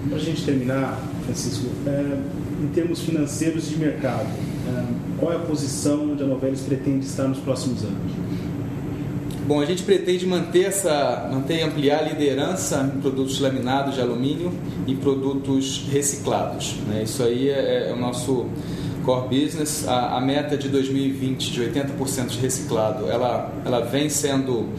Para 0.08 0.18
a 0.18 0.22
gente 0.22 0.44
terminar, 0.44 1.00
Francisco, 1.26 1.68
é, 1.88 2.18
em 2.64 2.68
termos 2.68 3.02
financeiros 3.02 3.70
de 3.70 3.78
mercado, 3.78 4.28
é, 4.68 5.09
qual 5.20 5.34
é 5.34 5.36
a 5.36 5.40
posição 5.40 6.12
onde 6.12 6.24
a 6.24 6.26
Novelis 6.26 6.62
pretende 6.62 7.06
estar 7.06 7.28
nos 7.28 7.40
próximos 7.40 7.84
anos? 7.84 8.12
Bom, 9.46 9.60
a 9.62 9.66
gente 9.66 9.82
pretende 9.82 10.28
manter 10.28 10.66
essa, 10.66 11.28
manter 11.32 11.58
e 11.58 11.62
ampliar 11.64 12.00
a 12.00 12.02
liderança 12.04 12.94
em 12.96 13.02
produtos 13.02 13.40
laminados 13.40 13.96
de 13.96 14.02
alumínio 14.02 14.54
e 14.86 14.94
produtos 14.94 15.88
reciclados. 15.92 16.76
Né? 16.88 17.02
Isso 17.04 17.24
aí 17.24 17.50
é, 17.50 17.90
é, 17.90 17.94
o 17.94 17.96
nosso 17.96 18.46
core 19.04 19.28
business. 19.28 19.88
A, 19.88 20.18
a, 20.18 20.22
meta 20.22 20.56
de 20.56 20.70
2020 20.70 21.52
de 21.52 21.62
80% 21.62 22.28
de 22.28 22.38
reciclado, 22.38 23.10
ela, 23.10 23.52
ela 23.66 23.80
vem 23.80 24.08
sendo 24.08 24.70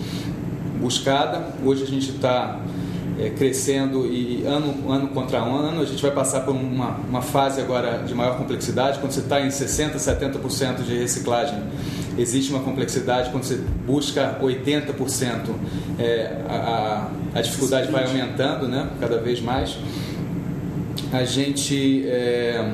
buscada. 0.80 1.48
Hoje 1.64 1.82
a 1.82 1.86
gente 1.86 2.10
está 2.10 2.60
é, 3.20 3.30
crescendo 3.30 4.06
e 4.06 4.44
ano, 4.46 4.90
ano 4.90 5.08
contra 5.08 5.38
ano 5.38 5.82
a 5.82 5.84
gente 5.84 6.00
vai 6.00 6.10
passar 6.10 6.40
por 6.40 6.54
uma, 6.54 6.96
uma 7.08 7.20
fase 7.20 7.60
agora 7.60 7.98
de 7.98 8.14
maior 8.14 8.38
complexidade. 8.38 8.98
Quando 8.98 9.12
você 9.12 9.20
está 9.20 9.40
em 9.40 9.48
60%, 9.48 9.96
70% 9.96 10.82
de 10.82 10.96
reciclagem, 10.96 11.62
existe 12.16 12.50
uma 12.50 12.60
complexidade, 12.60 13.30
quando 13.30 13.44
você 13.44 13.60
busca 13.86 14.38
80%, 14.40 15.54
é, 15.98 16.38
a, 16.48 17.08
a 17.34 17.40
dificuldade 17.42 17.92
vai 17.92 18.04
aumentando 18.04 18.66
né, 18.66 18.88
cada 18.98 19.18
vez 19.18 19.40
mais. 19.40 19.76
A 21.12 21.24
gente 21.24 22.08
é, 22.08 22.72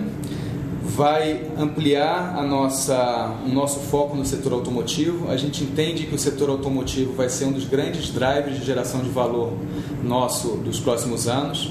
vai 0.96 1.42
ampliar 1.58 2.34
a 2.38 2.42
nossa, 2.42 3.36
o 3.44 3.50
nosso 3.50 3.80
foco 3.80 4.16
no 4.16 4.24
setor 4.24 4.54
automotivo. 4.54 5.30
A 5.30 5.36
gente 5.36 5.62
entende 5.62 6.06
que 6.06 6.14
o 6.14 6.18
setor 6.18 6.48
automotivo 6.48 7.12
vai 7.12 7.28
ser 7.28 7.44
um 7.44 7.52
dos 7.52 7.66
grandes 7.66 8.08
drivers 8.10 8.58
de 8.58 8.64
geração 8.64 9.02
de 9.02 9.10
valor 9.10 9.52
nosso 10.02 10.56
dos 10.56 10.80
próximos 10.80 11.28
anos. 11.28 11.70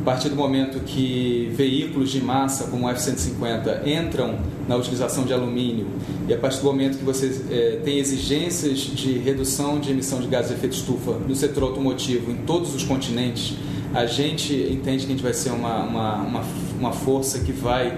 A 0.00 0.04
partir 0.04 0.30
do 0.30 0.36
momento 0.36 0.80
que 0.80 1.52
veículos 1.54 2.10
de 2.10 2.22
massa 2.22 2.64
como 2.64 2.86
o 2.86 2.90
F-150 2.90 3.86
entram 3.86 4.38
na 4.66 4.76
utilização 4.76 5.24
de 5.24 5.32
alumínio 5.34 5.86
e 6.26 6.32
a 6.32 6.38
partir 6.38 6.58
do 6.58 6.64
momento 6.64 6.98
que 6.98 7.04
você 7.04 7.42
é, 7.50 7.80
tem 7.84 7.98
exigências 7.98 8.78
de 8.78 9.18
redução 9.18 9.78
de 9.78 9.90
emissão 9.90 10.20
de 10.20 10.26
gases 10.26 10.50
de 10.50 10.56
efeito 10.56 10.74
estufa 10.74 11.12
no 11.12 11.34
setor 11.34 11.64
automotivo 11.64 12.30
em 12.30 12.36
todos 12.36 12.74
os 12.74 12.82
continentes, 12.82 13.56
a 13.94 14.06
gente 14.06 14.52
entende 14.52 15.06
que 15.06 15.12
a 15.12 15.14
gente 15.14 15.22
vai 15.22 15.32
ser 15.32 15.50
uma, 15.50 15.82
uma, 15.84 16.16
uma, 16.16 16.44
uma 16.78 16.92
força 16.92 17.38
que 17.38 17.52
vai 17.52 17.96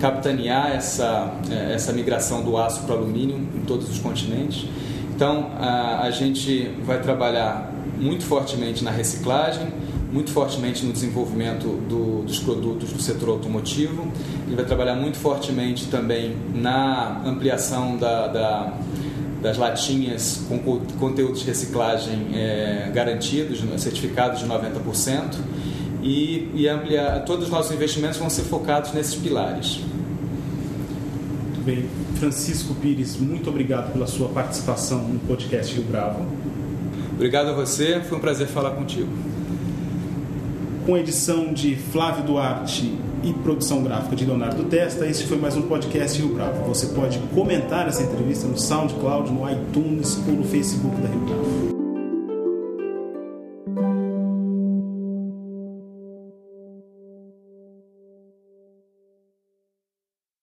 capitanear 0.00 0.72
essa, 0.72 1.32
é, 1.50 1.74
essa 1.74 1.92
migração 1.92 2.42
do 2.42 2.56
aço 2.56 2.82
para 2.82 2.94
o 2.94 2.98
alumínio 2.98 3.36
em 3.54 3.60
todos 3.60 3.88
os 3.88 3.98
continentes. 3.98 4.68
Então, 5.14 5.50
a, 5.58 6.02
a 6.02 6.10
gente 6.10 6.70
vai 6.84 7.00
trabalhar 7.00 7.72
muito 7.98 8.24
fortemente 8.24 8.84
na 8.84 8.90
reciclagem, 8.90 9.66
muito 10.12 10.30
fortemente 10.30 10.86
no 10.86 10.92
desenvolvimento 10.92 11.66
do, 11.88 12.22
dos 12.22 12.38
produtos 12.38 12.92
do 12.92 13.02
setor 13.02 13.30
automotivo. 13.30 14.06
ele 14.46 14.56
vai 14.56 14.64
trabalhar 14.64 14.94
muito 14.94 15.18
fortemente 15.18 15.86
também 15.86 16.36
na 16.54 17.22
ampliação 17.26 17.96
da, 17.96 18.26
da 18.28 18.72
das 19.40 19.56
latinhas 19.56 20.42
com 20.48 20.58
conteúdos 20.98 21.40
de 21.40 21.46
reciclagem 21.46 22.30
é, 22.34 22.90
garantidos, 22.92 23.60
certificados 23.80 24.40
de 24.40 24.46
90%, 24.46 25.36
e, 26.02 26.50
e 26.54 26.68
ampliar, 26.68 27.24
todos 27.24 27.44
os 27.44 27.50
nossos 27.50 27.72
investimentos 27.72 28.18
vão 28.18 28.30
ser 28.30 28.42
focados 28.42 28.92
nesses 28.92 29.14
pilares. 29.14 29.80
Bem. 31.68 31.84
Francisco 32.14 32.74
Pires, 32.76 33.18
muito 33.18 33.50
obrigado 33.50 33.92
pela 33.92 34.06
sua 34.06 34.30
participação 34.30 35.02
no 35.02 35.18
podcast 35.18 35.74
Rio 35.74 35.84
Bravo. 35.84 36.26
Obrigado 37.12 37.48
a 37.48 37.52
você, 37.52 38.00
foi 38.00 38.16
um 38.16 38.20
prazer 38.22 38.46
falar 38.46 38.70
contigo. 38.70 39.10
Com 40.86 40.96
edição 40.96 41.52
de 41.52 41.76
Flávio 41.76 42.24
Duarte 42.24 42.90
e 43.22 43.34
produção 43.34 43.82
gráfica 43.82 44.16
de 44.16 44.24
Leonardo 44.24 44.64
Testa, 44.64 45.06
este 45.06 45.26
foi 45.26 45.36
mais 45.36 45.58
um 45.58 45.62
podcast 45.68 46.18
Rio 46.18 46.34
Bravo. 46.34 46.64
Você 46.68 46.86
pode 46.86 47.18
comentar 47.34 47.86
essa 47.86 48.02
entrevista 48.02 48.46
no 48.46 48.56
SoundCloud, 48.56 49.30
no 49.30 49.46
iTunes 49.50 50.18
ou 50.26 50.36
no 50.36 50.44
Facebook 50.44 50.98
da 51.02 51.08
Rio 51.08 51.20
Bravo. 51.20 51.57